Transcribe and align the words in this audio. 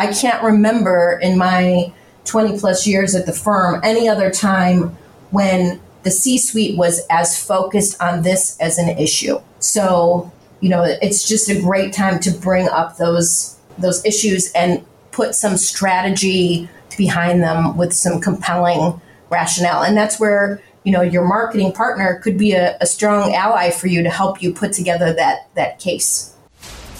I 0.00 0.14
can't 0.14 0.42
remember 0.42 1.18
in 1.22 1.36
my 1.36 1.92
20 2.24 2.58
plus 2.58 2.86
years 2.86 3.14
at 3.14 3.26
the 3.26 3.34
firm 3.34 3.82
any 3.84 4.08
other 4.08 4.30
time 4.30 4.96
when 5.30 5.78
the 6.04 6.10
C 6.10 6.38
suite 6.38 6.78
was 6.78 7.02
as 7.10 7.38
focused 7.38 8.00
on 8.00 8.22
this 8.22 8.58
as 8.60 8.78
an 8.78 8.88
issue. 8.98 9.38
So, 9.58 10.32
you 10.60 10.70
know, 10.70 10.82
it's 11.02 11.28
just 11.28 11.50
a 11.50 11.60
great 11.60 11.92
time 11.92 12.18
to 12.20 12.30
bring 12.30 12.66
up 12.70 12.96
those 12.96 13.58
those 13.76 14.02
issues 14.06 14.50
and 14.52 14.82
put 15.12 15.34
some 15.34 15.58
strategy 15.58 16.70
behind 16.96 17.42
them 17.42 17.76
with 17.76 17.92
some 17.92 18.22
compelling 18.22 18.98
rationale. 19.28 19.82
And 19.82 19.98
that's 19.98 20.18
where, 20.18 20.62
you 20.84 20.92
know, 20.92 21.02
your 21.02 21.28
marketing 21.28 21.72
partner 21.72 22.20
could 22.22 22.38
be 22.38 22.52
a, 22.52 22.78
a 22.80 22.86
strong 22.86 23.34
ally 23.34 23.70
for 23.70 23.86
you 23.88 24.02
to 24.02 24.08
help 24.08 24.42
you 24.42 24.54
put 24.54 24.72
together 24.72 25.12
that 25.12 25.50
that 25.56 25.78
case. 25.78 26.34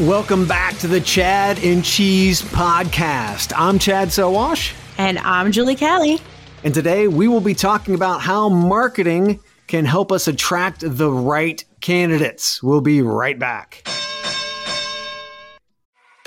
Welcome 0.00 0.46
back 0.46 0.76
to 0.80 0.88
the 0.88 1.00
Chad 1.00 1.58
and 1.64 1.82
Cheese 1.82 2.42
Podcast. 2.42 3.54
I'm 3.56 3.78
Chad 3.78 4.08
Sowash. 4.08 4.74
And 4.98 5.18
I'm 5.20 5.52
Julie 5.52 5.74
Kelly. 5.74 6.20
And 6.64 6.74
today 6.74 7.08
we 7.08 7.28
will 7.28 7.40
be 7.40 7.54
talking 7.54 7.94
about 7.94 8.20
how 8.20 8.50
marketing 8.50 9.40
can 9.68 9.86
help 9.86 10.12
us 10.12 10.28
attract 10.28 10.80
the 10.82 11.10
right 11.10 11.64
candidates. 11.80 12.62
We'll 12.62 12.82
be 12.82 13.00
right 13.00 13.38
back. 13.38 13.88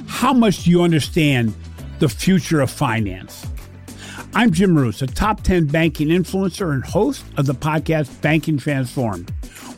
How 0.07 0.33
much 0.33 0.63
do 0.63 0.71
you 0.71 0.81
understand 0.81 1.53
the 1.99 2.09
future 2.09 2.61
of 2.61 2.71
finance? 2.71 3.45
I'm 4.33 4.49
Jim 4.49 4.73
Marous, 4.73 5.03
a 5.03 5.07
top 5.07 5.43
10 5.43 5.67
banking 5.67 6.07
influencer 6.07 6.73
and 6.73 6.83
host 6.83 7.23
of 7.37 7.45
the 7.45 7.53
podcast 7.53 8.19
Banking 8.23 8.57
Transformed 8.57 9.31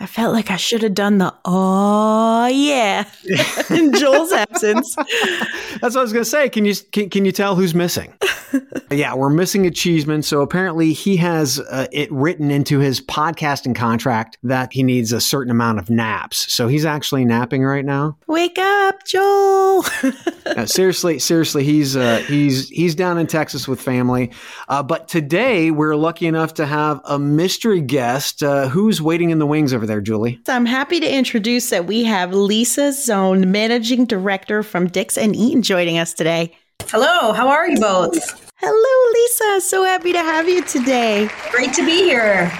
I 0.00 0.06
felt 0.06 0.32
like 0.32 0.50
I 0.50 0.56
should 0.56 0.82
have 0.82 0.94
done 0.94 1.18
the 1.18 1.34
oh 1.44 2.46
yeah 2.46 3.04
in 3.70 3.92
Joel's 3.92 4.32
absence. 4.32 4.94
That's 4.94 5.94
what 5.94 5.96
I 5.96 6.02
was 6.02 6.12
going 6.12 6.24
to 6.24 6.30
say. 6.30 6.48
Can 6.48 6.64
you 6.64 6.74
can, 6.92 7.10
can 7.10 7.24
you 7.24 7.32
tell 7.32 7.56
who's 7.56 7.74
missing? 7.74 8.14
yeah, 8.90 9.14
we're 9.14 9.30
missing 9.30 9.66
a 9.66 9.70
Cheeseman. 9.70 10.22
So 10.22 10.40
apparently 10.40 10.92
he 10.92 11.16
has 11.18 11.60
uh, 11.60 11.86
it 11.92 12.10
written 12.12 12.50
into 12.50 12.78
his 12.78 13.00
podcasting 13.00 13.74
contract 13.74 14.38
that 14.42 14.72
he 14.72 14.82
needs 14.82 15.12
a 15.12 15.20
certain 15.20 15.50
amount 15.50 15.78
of 15.78 15.90
naps. 15.90 16.52
So 16.52 16.68
he's 16.68 16.84
actually 16.84 17.24
napping 17.24 17.64
right 17.64 17.84
now. 17.84 18.16
Wake 18.26 18.58
up, 18.58 19.04
Joel. 19.04 19.84
uh, 20.46 20.66
seriously, 20.66 21.18
seriously, 21.18 21.64
he's 21.64 21.96
uh, 21.96 22.18
he's 22.26 22.68
he's 22.68 22.94
down 22.94 23.18
in 23.18 23.26
Texas 23.26 23.68
with 23.68 23.80
family. 23.80 24.30
Uh, 24.68 24.82
but 24.82 25.08
today 25.08 25.70
we're 25.70 25.96
lucky 25.96 26.26
enough 26.26 26.54
to 26.54 26.66
have 26.66 27.00
a 27.04 27.18
mystery 27.18 27.80
guest 27.80 28.42
uh, 28.42 28.68
who's 28.68 29.00
waiting 29.02 29.30
in 29.30 29.38
the 29.38 29.46
wings 29.46 29.72
over 29.72 29.86
there, 29.86 30.00
Julie. 30.00 30.40
So 30.46 30.54
I'm 30.54 30.66
happy 30.66 31.00
to 31.00 31.08
introduce 31.08 31.70
that 31.70 31.86
we 31.86 32.04
have 32.04 32.32
Lisa 32.32 32.92
Zone, 32.92 33.50
managing 33.50 34.06
director 34.06 34.62
from 34.62 34.88
Dix 34.88 35.16
and 35.18 35.34
Eaton, 35.34 35.62
joining 35.62 35.98
us 35.98 36.12
today. 36.12 36.54
Hello, 36.90 37.32
how 37.32 37.48
are 37.48 37.68
you 37.68 37.78
both? 37.78 38.50
Hello, 38.56 39.12
Lisa. 39.12 39.68
So 39.68 39.84
happy 39.84 40.10
to 40.14 40.20
have 40.20 40.48
you 40.48 40.62
today. 40.64 41.28
Great 41.50 41.74
to 41.74 41.84
be 41.84 42.02
here. 42.04 42.50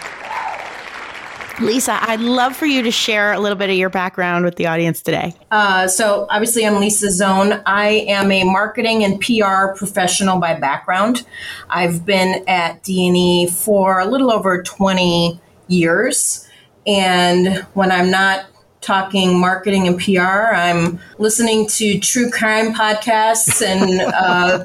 Lisa, 1.61 1.99
I'd 2.03 2.21
love 2.21 2.55
for 2.55 2.67
you 2.67 2.83
to 2.83 2.91
share 2.91 3.33
a 3.33 3.41
little 3.41 3.57
bit 3.57 3.71
of 3.71 3.77
your 3.77 3.89
background 3.89 4.45
with 4.45 4.57
the 4.57 4.67
audience 4.67 5.01
today. 5.01 5.35
Uh, 5.51 5.89
so, 5.89 6.27
obviously, 6.29 6.67
I'm 6.67 6.79
Lisa 6.79 7.11
Zone. 7.11 7.63
I 7.65 8.05
am 8.07 8.31
a 8.31 8.45
marketing 8.45 9.03
and 9.03 9.19
PR 9.19 9.75
professional 9.75 10.39
by 10.39 10.53
background. 10.55 11.27
I've 11.71 12.05
been 12.05 12.45
at 12.47 12.83
D&E 12.83 13.49
for 13.49 13.99
a 13.99 14.05
little 14.05 14.31
over 14.31 14.63
20 14.63 15.41
years. 15.69 16.47
And 16.87 17.67
when 17.73 17.91
I'm 17.91 18.11
not 18.11 18.45
talking 18.89 19.39
marketing 19.39 19.87
and 19.87 20.01
PR. 20.01 20.55
I'm 20.55 20.99
listening 21.19 21.69
to 21.69 22.01
true 22.01 22.31
crime 22.31 22.73
podcasts 22.73 23.61
and 23.61 24.01
uh, 24.01 24.65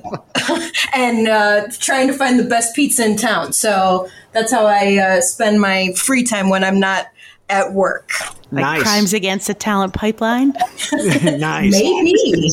and 0.96 1.28
uh, 1.28 1.68
trying 1.78 2.08
to 2.08 2.14
find 2.14 2.40
the 2.40 2.46
best 2.46 2.74
pizza 2.74 3.06
in 3.06 3.18
town. 3.18 3.52
So 3.52 4.10
that's 4.32 4.50
how 4.50 4.66
I 4.66 4.96
uh, 4.96 5.22
spend 5.22 5.60
my 5.60 5.92
free 5.98 6.24
time 6.24 6.48
when 6.48 6.64
I'm 6.64 6.80
not 6.80 7.08
at 7.50 7.74
work. 7.74 8.12
Like 8.52 8.64
nice. 8.64 8.84
crimes 8.84 9.14
against 9.14 9.48
the 9.48 9.54
talent 9.54 9.94
pipeline. 9.94 10.52
nice. 10.94 11.74
Maybe. 11.74 12.50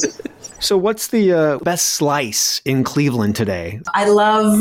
So, 0.58 0.76
what's 0.76 1.08
the 1.08 1.32
uh, 1.32 1.58
best 1.58 1.90
slice 1.90 2.60
in 2.64 2.82
Cleveland 2.82 3.36
today? 3.36 3.80
I 3.94 4.08
love 4.08 4.60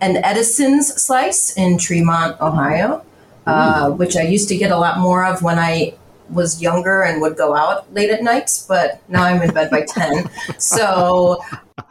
an 0.00 0.18
Edison's 0.18 1.02
slice 1.02 1.52
in 1.56 1.78
Tremont, 1.78 2.40
Ohio. 2.40 3.04
Uh, 3.46 3.90
which 3.90 4.16
I 4.16 4.22
used 4.22 4.48
to 4.48 4.56
get 4.56 4.70
a 4.70 4.78
lot 4.78 4.98
more 4.98 5.22
of 5.22 5.42
when 5.42 5.58
I 5.58 5.92
was 6.30 6.60
younger 6.60 7.02
and 7.02 7.20
would 7.20 7.36
go 7.36 7.54
out 7.54 7.92
late 7.92 8.10
at 8.10 8.22
nights, 8.22 8.66
but 8.66 9.02
now 9.08 9.24
I'm 9.24 9.42
in 9.42 9.52
bed 9.52 9.70
by 9.70 9.82
10. 9.82 10.28
So 10.58 11.40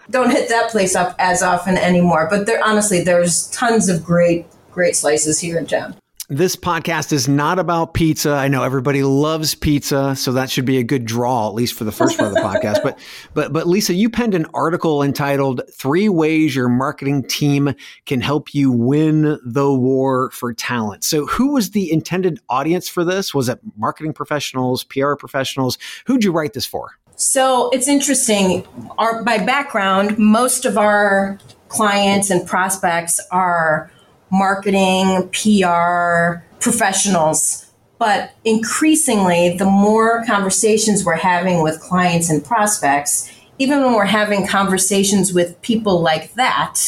don't 0.10 0.32
hit 0.32 0.50
that 0.50 0.70
place 0.70 0.96
up 0.96 1.16
as 1.20 1.44
often 1.44 1.78
anymore. 1.78 2.28
But 2.30 2.46
there 2.46 2.64
honestly 2.64 3.04
there's 3.04 3.48
tons 3.50 3.90
of 3.90 4.04
great 4.04 4.46
great 4.72 4.96
slices 4.96 5.40
here 5.40 5.58
in 5.58 5.68
town. 5.68 5.96
This 6.34 6.56
podcast 6.56 7.14
is 7.14 7.28
not 7.28 7.60
about 7.60 7.94
pizza. 7.94 8.32
I 8.32 8.48
know 8.48 8.64
everybody 8.64 9.04
loves 9.04 9.54
pizza, 9.54 10.16
so 10.16 10.32
that 10.32 10.50
should 10.50 10.66
be 10.66 10.80
a 10.80 10.84
good 10.84 11.06
draw, 11.06 11.48
at 11.48 11.54
least 11.54 11.76
for 11.76 11.84
the 11.84 11.92
first 11.92 12.18
part 12.18 12.30
of 12.30 12.34
the 12.34 12.42
podcast. 12.42 12.82
But, 12.82 12.98
but, 13.36 13.54
but 13.54 13.68
Lisa, 13.68 13.94
you 13.94 14.10
penned 14.10 14.34
an 14.34 14.48
article 14.52 15.04
entitled 15.04 15.62
Three 15.72 16.10
Ways 16.10 16.56
Your 16.56 16.70
Marketing 16.70 17.22
Team 17.22 17.76
Can 18.08 18.20
Help 18.20 18.56
You 18.56 18.72
Win 18.72 19.38
the 19.46 19.72
War 19.72 20.32
for 20.32 20.56
Talent. 20.56 21.04
So, 21.04 21.28
who 21.28 21.54
was 21.54 21.70
the 21.70 21.92
intended 21.92 22.40
audience 22.50 22.90
for 22.90 23.04
this? 23.06 23.36
Was 23.36 23.48
it 23.48 23.60
marketing 23.78 24.14
professionals, 24.14 24.84
PR 24.86 25.14
professionals? 25.14 25.78
Who'd 26.08 26.24
you 26.24 26.32
write 26.32 26.54
this 26.54 26.66
for? 26.66 26.98
So, 27.16 27.70
it's 27.70 27.88
interesting. 27.88 28.66
Our, 28.98 29.24
by 29.24 29.38
background, 29.38 30.18
most 30.18 30.66
of 30.66 30.80
our 30.80 31.38
clients 31.68 32.32
and 32.32 32.48
prospects 32.48 33.20
are 33.30 33.92
marketing, 34.34 35.30
PR 35.32 36.44
professionals. 36.60 37.72
But 38.00 38.32
increasingly, 38.44 39.56
the 39.58 39.66
more 39.66 40.26
conversations 40.26 41.06
we're 41.06 41.16
having 41.16 41.62
with 41.62 41.80
clients 41.80 42.30
and 42.30 42.44
prospects, 42.44 43.32
even 43.60 43.82
when 43.82 43.94
we're 43.94 44.06
having 44.06 44.46
conversations 44.46 45.34
with 45.34 45.62
people 45.62 46.02
like 46.02 46.34
that, 46.34 46.82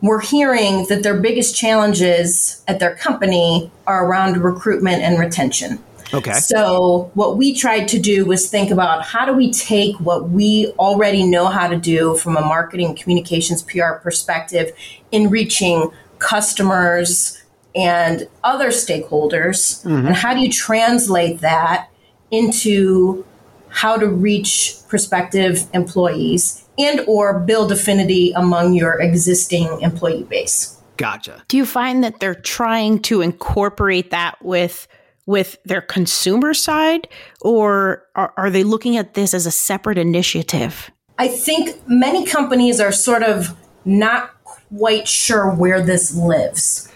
we're 0.00 0.20
hearing 0.20 0.86
that 0.86 1.02
their 1.02 1.20
biggest 1.20 1.56
challenges 1.56 2.62
at 2.66 2.78
their 2.78 2.94
company 2.96 3.70
are 3.86 4.06
around 4.06 4.38
recruitment 4.38 5.02
and 5.02 5.18
retention. 5.18 5.82
Okay. 6.14 6.32
So, 6.32 7.10
what 7.14 7.38
we 7.38 7.54
tried 7.54 7.88
to 7.88 7.98
do 7.98 8.26
was 8.26 8.50
think 8.50 8.70
about 8.70 9.02
how 9.02 9.24
do 9.24 9.32
we 9.32 9.50
take 9.50 9.96
what 9.96 10.28
we 10.28 10.66
already 10.78 11.24
know 11.24 11.46
how 11.46 11.68
to 11.68 11.76
do 11.76 12.16
from 12.16 12.36
a 12.36 12.42
marketing, 12.42 12.94
communications, 12.94 13.62
PR 13.62 13.92
perspective 13.94 14.72
in 15.10 15.30
reaching 15.30 15.90
customers 16.22 17.42
and 17.74 18.28
other 18.44 18.68
stakeholders. 18.68 19.84
Mm-hmm. 19.84 20.06
and 20.06 20.16
how 20.16 20.34
do 20.34 20.40
you 20.40 20.50
translate 20.50 21.40
that 21.40 21.88
into 22.30 23.24
how 23.68 23.96
to 23.96 24.06
reach 24.06 24.76
prospective 24.88 25.66
employees 25.74 26.66
and 26.78 27.00
or 27.06 27.40
build 27.40 27.72
affinity 27.72 28.32
among 28.32 28.74
your 28.74 29.00
existing 29.00 29.80
employee 29.80 30.24
base? 30.24 30.78
Gotcha. 30.96 31.42
Do 31.48 31.56
you 31.56 31.66
find 31.66 32.04
that 32.04 32.20
they're 32.20 32.34
trying 32.34 33.00
to 33.00 33.22
incorporate 33.22 34.10
that 34.10 34.42
with 34.42 34.86
with 35.24 35.56
their 35.64 35.80
consumer 35.80 36.52
side 36.52 37.06
or 37.42 38.04
are, 38.16 38.34
are 38.36 38.50
they 38.50 38.64
looking 38.64 38.96
at 38.96 39.14
this 39.14 39.34
as 39.34 39.46
a 39.46 39.52
separate 39.52 39.96
initiative? 39.96 40.90
I 41.18 41.28
think 41.28 41.80
many 41.88 42.26
companies 42.26 42.80
are 42.80 42.90
sort 42.90 43.22
of 43.22 43.56
not 43.84 44.42
quite 44.44 45.08
sure 45.08 45.50
where 45.50 45.82
this 45.82 46.14
lives 46.14 46.88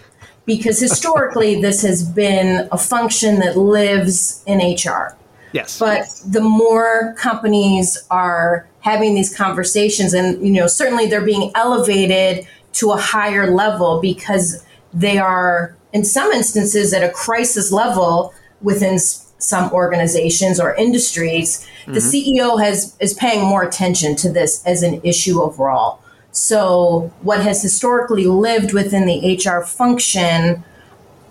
because 0.46 0.80
historically 0.80 1.60
this 1.60 1.82
has 1.82 2.02
been 2.02 2.68
a 2.72 2.78
function 2.78 3.40
that 3.40 3.56
lives 3.56 4.42
in 4.46 4.58
HR. 4.58 5.16
Yes. 5.52 5.78
But 5.78 6.08
the 6.26 6.40
more 6.40 7.14
companies 7.18 7.98
are 8.10 8.68
having 8.80 9.14
these 9.14 9.34
conversations 9.34 10.14
and 10.14 10.46
you 10.46 10.52
know 10.52 10.68
certainly 10.68 11.06
they're 11.06 11.24
being 11.24 11.50
elevated 11.56 12.46
to 12.74 12.92
a 12.92 12.96
higher 12.96 13.50
level 13.50 14.00
because 14.00 14.64
they 14.94 15.18
are 15.18 15.76
in 15.92 16.04
some 16.04 16.30
instances 16.30 16.92
at 16.92 17.02
a 17.02 17.10
crisis 17.10 17.72
level 17.72 18.32
within 18.62 18.98
some 18.98 19.72
organizations 19.72 20.60
or 20.60 20.74
industries 20.76 21.66
mm-hmm. 21.82 21.94
the 21.94 21.98
ceo 21.98 22.62
has 22.62 22.96
is 23.00 23.12
paying 23.14 23.42
more 23.44 23.64
attention 23.64 24.14
to 24.14 24.30
this 24.30 24.64
as 24.66 24.84
an 24.84 25.00
issue 25.02 25.42
overall 25.42 26.00
so 26.36 27.12
what 27.22 27.42
has 27.42 27.62
historically 27.62 28.26
lived 28.26 28.72
within 28.72 29.06
the 29.06 29.40
hr 29.44 29.62
function 29.64 30.62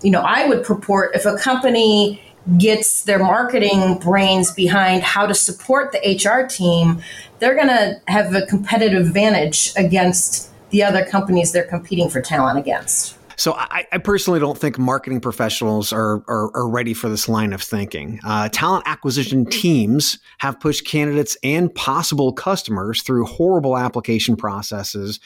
you 0.02 0.10
know 0.10 0.20
i 0.20 0.46
would 0.46 0.64
purport 0.64 1.14
if 1.14 1.24
a 1.24 1.36
company 1.36 2.20
gets 2.58 3.02
their 3.02 3.18
marketing 3.18 3.98
brains 3.98 4.52
behind 4.52 5.02
how 5.02 5.26
to 5.26 5.34
support 5.34 5.92
the 5.92 5.98
hr 6.24 6.46
team 6.46 7.00
they're 7.38 7.54
going 7.54 7.68
to 7.68 8.00
have 8.08 8.34
a 8.34 8.46
competitive 8.46 9.06
advantage 9.06 9.72
against 9.76 10.50
the 10.70 10.82
other 10.82 11.04
companies 11.04 11.52
they're 11.52 11.64
competing 11.64 12.08
for 12.08 12.20
talent 12.20 12.58
against. 12.58 13.15
So 13.36 13.52
I, 13.52 13.86
I, 13.92 13.98
personally 13.98 14.40
don't 14.40 14.56
think 14.56 14.78
marketing 14.78 15.20
professionals 15.20 15.92
are, 15.92 16.24
are, 16.26 16.50
are 16.56 16.68
ready 16.68 16.94
for 16.94 17.08
this 17.08 17.28
line 17.28 17.52
of 17.52 17.62
thinking. 17.62 18.18
Uh, 18.24 18.48
talent 18.48 18.84
acquisition 18.86 19.44
teams 19.44 20.18
have 20.38 20.58
pushed 20.58 20.86
candidates 20.86 21.36
and 21.42 21.72
possible 21.74 22.32
customers 22.32 23.02
through 23.02 23.26
horrible 23.26 23.76
application 23.76 24.36
processes 24.36 25.20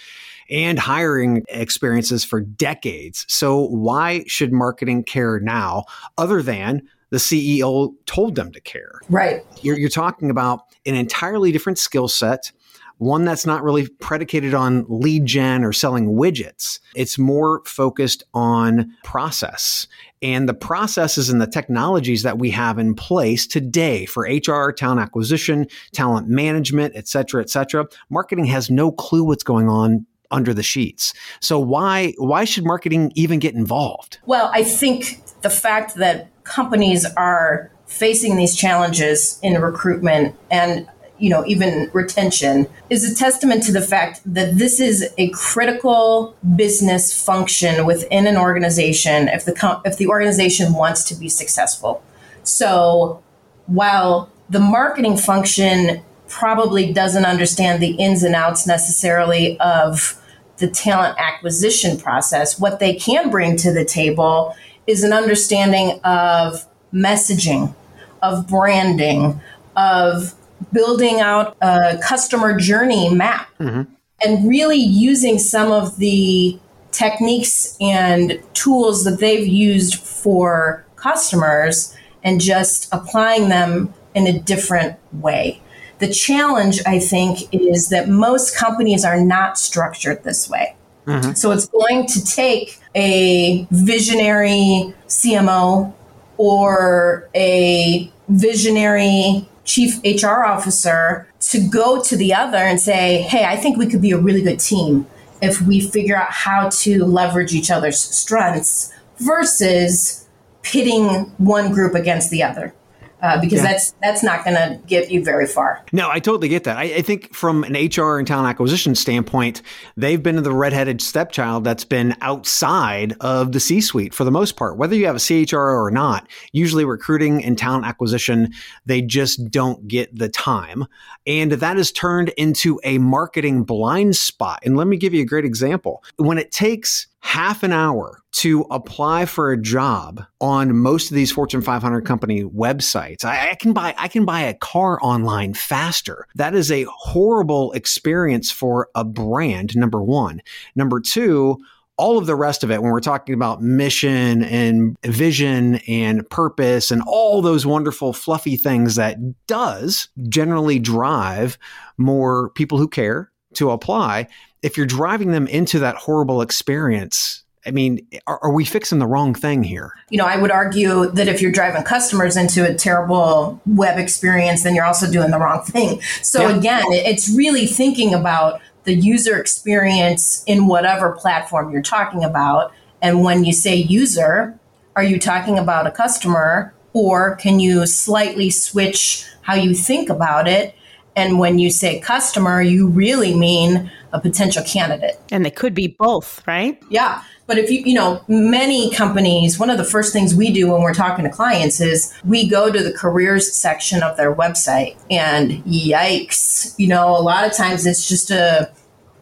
and 0.51 0.79
hiring 0.79 1.45
experiences 1.49 2.25
for 2.25 2.41
decades. 2.41 3.25
So 3.29 3.67
why 3.69 4.25
should 4.27 4.53
marketing 4.53 5.05
care 5.05 5.39
now 5.39 5.85
other 6.19 6.43
than 6.43 6.83
the 7.11 7.19
CEO 7.19 7.95
told 8.07 8.35
them 8.35 8.51
to 8.53 8.61
care? 8.61 9.01
Right. 9.09 9.45
You're, 9.63 9.79
you're 9.79 9.89
talking 9.89 10.31
about 10.31 10.63
an 10.85 10.97
entirely 10.97 11.53
different 11.53 11.79
skill 11.79 12.09
set 12.09 12.51
one 13.01 13.25
that's 13.25 13.47
not 13.47 13.63
really 13.63 13.89
predicated 13.89 14.53
on 14.53 14.85
lead 14.89 15.25
gen 15.25 15.65
or 15.65 15.73
selling 15.73 16.13
widgets. 16.13 16.81
It's 16.95 17.19
more 17.19 17.63
focused 17.65 18.25
on 18.35 18.95
process 19.05 19.87
and 20.21 20.47
the 20.47 20.55
processes 20.55 21.31
and 21.31 21.41
the 21.41 21.47
technologies 21.47 22.25
that 22.25 22.39
we 22.39 22.51
have 22.51 22.79
in 22.79 22.95
place 22.95 23.47
today 23.47 24.05
for 24.05 24.25
HR, 24.25 24.71
talent 24.71 25.01
acquisition, 25.01 25.67
talent 25.93 26.29
management, 26.29 26.95
et 26.95 27.09
cetera, 27.09 27.41
et 27.41 27.49
cetera. 27.49 27.87
Marketing 28.11 28.45
has 28.45 28.69
no 28.69 28.93
clue 28.93 29.25
what's 29.25 29.45
going 29.45 29.71
on 29.71 30.05
under 30.31 30.53
the 30.53 30.63
sheets. 30.63 31.15
So 31.41 31.59
why 31.59 32.13
why 32.19 32.45
should 32.45 32.65
marketing 32.67 33.13
even 33.15 33.39
get 33.39 33.55
involved? 33.55 34.19
Well, 34.27 34.51
I 34.53 34.63
think 34.63 35.23
the 35.41 35.51
fact 35.51 35.95
that 35.95 36.29
companies 36.45 37.07
are 37.17 37.73
facing 37.87 38.37
these 38.37 38.55
challenges 38.55 39.41
in 39.43 39.61
recruitment 39.61 40.37
and 40.51 40.87
you 41.21 41.29
know, 41.29 41.45
even 41.47 41.91
retention 41.93 42.67
is 42.89 43.11
a 43.11 43.15
testament 43.15 43.63
to 43.65 43.73
the 43.73 43.83
fact 43.83 44.21
that 44.25 44.57
this 44.57 44.81
is 44.81 45.13
a 45.19 45.29
critical 45.31 46.35
business 46.57 47.25
function 47.25 47.85
within 47.85 48.27
an 48.27 48.37
organization 48.37 49.29
if 49.29 49.45
the 49.45 49.81
if 49.85 49.99
the 49.99 50.07
organization 50.07 50.73
wants 50.73 51.05
to 51.05 51.15
be 51.15 51.29
successful. 51.29 52.03
So, 52.43 53.23
while 53.67 54.31
the 54.49 54.61
marketing 54.61 55.19
function 55.19 56.03
probably 56.27 56.93
doesn't 56.93 57.25
understand 57.25 57.83
the 57.83 57.91
ins 57.93 58.23
and 58.23 58.35
outs 58.35 58.67
necessarily 58.67 59.61
of 59.61 60.17
the 60.57 60.69
talent 60.69 61.17
acquisition 61.19 61.99
process, 61.99 62.59
what 62.59 62.81
they 62.81 62.95
can 62.95 63.31
bring 63.31 63.57
to 63.59 63.73
the 63.73 63.85
table 63.85 64.55
is 64.87 65.05
an 65.05 65.13
understanding 65.13 66.01
of 66.03 66.67
messaging, 66.93 67.75
of 68.23 68.49
branding, 68.49 69.41
of 69.77 70.35
building 70.73 71.21
out 71.21 71.57
a 71.61 71.99
customer 72.03 72.57
journey 72.59 73.13
map 73.15 73.49
mm-hmm. 73.59 73.93
and 74.25 74.49
really 74.49 74.77
using 74.77 75.39
some 75.39 75.71
of 75.71 75.97
the 75.99 76.59
techniques 76.93 77.77
and 77.81 78.41
tools 78.55 79.05
that 79.05 79.21
they've 79.21 79.47
used 79.47 79.97
for 79.97 80.85
customers 80.97 81.97
and 82.23 82.41
just 82.41 82.89
applying 82.93 83.49
them 83.49 83.93
in 84.15 84.27
a 84.27 84.39
different 84.39 84.97
way. 85.13 85.61
The 85.99 86.13
challenge, 86.13 86.81
I 86.87 86.99
think, 86.99 87.53
is 87.53 87.91
that 87.91 88.09
most 88.09 88.57
companies 88.57 89.05
are 89.05 89.21
not 89.21 89.59
structured 89.59 90.25
this 90.25 90.49
way. 90.49 90.75
Mm-hmm. 91.07 91.33
So 91.33 91.51
it's 91.51 91.67
going 91.67 92.07
to 92.07 92.25
take 92.25 92.79
a 92.95 93.67
visionary 93.71 94.95
CMO 95.09 95.93
or 96.37 97.29
a 97.35 98.11
visionary 98.29 99.49
chief 99.71 100.01
HR 100.05 100.43
officer 100.45 101.29
to 101.39 101.61
go 101.61 102.03
to 102.03 102.17
the 102.17 102.35
other 102.35 102.59
and 102.59 102.81
say, 102.81 103.23
hey, 103.23 103.45
I 103.45 103.57
think 103.57 103.79
we 103.79 103.87
could 103.87 104.03
be 104.03 104.11
a 104.11 104.19
really 104.19 104.43
good 104.43 104.59
team 104.59 105.07
if 105.41 105.63
we 105.63 105.81
figure 105.81 106.17
out 106.17 106.31
how 106.31 106.69
to 106.71 107.05
leverage 107.05 107.55
each 107.55 107.71
other's 107.71 107.99
strengths 108.01 108.93
versus 109.19 110.27
pitting 110.63 111.07
one 111.39 111.73
group 111.73 111.95
against 111.95 112.31
the 112.31 112.43
other 112.43 112.75
uh, 113.23 113.41
because 113.41 113.59
yeah. 113.59 113.73
that's 113.73 113.95
that's 114.03 114.23
not 114.23 114.45
going 114.45 114.57
to 114.57 114.81
get 114.87 115.11
you 115.11 115.25
very 115.25 115.47
far. 115.47 115.85
No, 115.93 116.09
I 116.11 116.21
totally 116.21 116.49
get 116.49 116.65
that. 116.65 116.77
I, 116.77 116.83
I, 116.83 117.03
think 117.03 117.35
from 117.35 117.65
an 117.65 117.73
HR 117.73 118.19
and 118.19 118.27
talent 118.27 118.49
acquisition 118.49 118.95
standpoint, 118.95 119.63
they've 119.97 120.23
been 120.23 120.43
the 120.43 120.53
redheaded 120.53 121.01
stepchild 121.01 121.65
that's 121.65 121.85
been 121.85 122.17
outside 122.21 123.15
of 123.21 123.53
the 123.53 123.61
C-suite 123.61 124.15
for 124.15 124.25
the 124.25 124.31
most 124.31 124.57
part. 124.57 124.77
Whether 124.77 124.97
you 124.97 125.07
have 125.07 125.17
a 125.17 125.21
CHRO 125.21 125.75
or 125.75 125.91
not, 125.91 126.29
usually 126.53 126.85
recruiting 126.85 127.45
and 127.45 127.59
talent 127.59 127.85
acquisition, 127.85 128.53
they 128.87 129.03
just 129.03 129.51
don't 129.51 129.87
get 129.87 130.17
the 130.17 130.29
time, 130.29 130.87
and 131.27 131.53
that 131.53 131.77
has 131.77 131.93
turned 131.93 132.31
into 132.31 132.81
a 132.85 132.99
marketing 132.99 133.65
blind 133.65 134.17
spot. 134.17 134.61
And 134.65 134.77
let 134.77 134.87
me 134.87 134.97
give 134.97 135.15
you 135.15 135.23
a 135.23 135.27
great 135.27 135.45
example. 135.45 136.03
When 136.17 136.39
it 136.39 136.53
takes 136.53 137.07
half 137.21 137.63
an 137.63 137.73
hour 137.73 138.21
to 138.33 138.65
apply 138.71 139.27
for 139.27 139.53
a 139.53 139.61
job 139.61 140.25
on 140.41 140.77
most 140.77 141.11
of 141.11 141.15
these 141.15 141.31
Fortune 141.31 141.61
500 141.61 142.03
company 142.03 142.43
websites. 142.43 143.25
I, 143.25 143.51
I, 143.51 143.55
can 143.55 143.73
buy 143.73 143.95
I 143.99 144.09
can 144.09 144.25
buy 144.25 144.41
a 144.41 144.55
car 144.55 144.99
online 145.03 145.55
faster. 145.55 146.27
That 146.37 146.55
is 146.55 146.73
a 146.73 146.87
horrible 146.89 147.73
experience 147.73 148.51
for 148.51 148.89
a 148.95 149.05
brand. 149.05 149.77
Number 149.77 150.03
one. 150.03 150.43
Number 150.75 151.01
two. 151.01 151.59
All 151.97 152.17
of 152.17 152.25
the 152.25 152.35
rest 152.35 152.65
of 152.65 152.71
it, 152.71 152.81
when 152.81 152.93
we're 152.93 153.01
talking 153.01 153.35
about 153.35 153.61
mission 153.61 154.43
and 154.45 154.97
vision 155.03 155.83
and 155.87 156.27
purpose 156.31 156.91
and 156.91 157.03
all 157.07 157.43
those 157.43 157.67
wonderful, 157.67 158.15
fluffy 158.15 158.57
things 158.57 158.95
that 158.95 159.19
does 159.47 160.09
generally 160.31 160.79
drive 160.79 161.59
more 161.99 162.49
people 162.53 162.79
who 162.79 162.89
care 162.89 163.31
to 163.53 163.71
apply 163.71 164.29
if 164.63 164.77
you're 164.77 164.87
driving 164.87 165.33
them 165.33 165.47
into 165.47 165.79
that 165.81 165.97
horrible 165.97 166.43
experience, 166.43 167.45
I 167.67 167.73
mean, 167.73 168.07
are, 168.27 168.39
are, 168.43 168.53
we 168.53 168.65
fixing 168.65 168.99
the 168.99 169.07
wrong 169.07 169.35
thing 169.35 169.63
here? 169.63 169.93
You 170.09 170.19
know, 170.19 170.25
I 170.25 170.37
would 170.37 170.51
argue 170.51 171.11
that 171.11 171.29
if 171.29 171.43
you're 171.43 171.53
driving 171.53 171.83
customers 171.83 172.37
into 172.37 172.69
a 172.69 172.75
terrible 172.75 173.61
web 173.67 173.99
experience, 173.99 174.63
then 174.63 174.75
you're 174.75 174.85
also 174.85 175.11
doing 175.11 175.31
the 175.31 175.39
wrong 175.39 175.63
thing. 175.63 176.01
So 176.23 176.49
yeah. 176.49 176.57
again, 176.57 176.85
it's 176.89 177.35
really 177.37 177.67
thinking 177.67 178.15
about 178.15 178.61
the 178.85 178.95
user 178.95 179.39
experience 179.39 180.43
in 180.47 180.67
whatever 180.67 181.13
platform 181.13 181.71
you're 181.71 181.83
talking 181.83 182.25
about. 182.25 182.73
And 183.03 183.23
when 183.23 183.45
you 183.45 183.53
say 183.53 183.77
user, 183.77 184.59
are 184.97 185.05
you 185.05 185.19
talking 185.19 185.59
about 185.59 185.87
a 185.87 185.91
customer 185.91 186.75
or 186.93 187.37
can 187.37 187.61
you 187.61 187.87
slightly 187.87 188.51
switch 188.51 189.27
how 189.43 189.55
you 189.55 189.75
think 189.75 190.09
about 190.09 190.49
it? 190.49 190.75
And 191.15 191.39
when 191.39 191.59
you 191.59 191.71
say 191.71 192.01
customer, 192.01 192.63
you 192.63 192.87
really 192.89 193.35
mean 193.35 193.91
a 194.13 194.21
potential 194.21 194.63
candidate. 194.65 195.19
And 195.31 195.45
they 195.45 195.51
could 195.51 195.75
be 195.75 195.89
both, 195.99 196.47
right? 196.47 196.83
Yeah. 196.89 197.23
But 197.47 197.59
if 197.59 197.71
you, 197.71 197.81
you 197.81 197.95
know, 197.95 198.25
many 198.29 198.91
companies, 198.91 199.59
one 199.59 199.71
of 199.71 199.79
the 199.79 199.85
first 199.85 200.13
things 200.13 200.35
we 200.35 200.53
do 200.53 200.71
when 200.71 200.83
we're 200.83 200.95
talking 200.95 201.25
to 201.25 201.31
clients 201.31 201.81
is 201.81 202.13
we 202.25 202.49
go 202.49 202.71
to 202.71 202.83
the 202.83 202.93
careers 202.93 203.53
section 203.53 204.03
of 204.03 204.17
their 204.17 204.35
website 204.35 204.97
and 205.11 205.65
yikes, 205.65 206.75
you 206.79 206.87
know, 206.87 207.09
a 207.17 207.23
lot 207.23 207.45
of 207.45 207.53
times 207.53 207.87
it's 207.87 208.09
just 208.09 208.31
a 208.31 208.71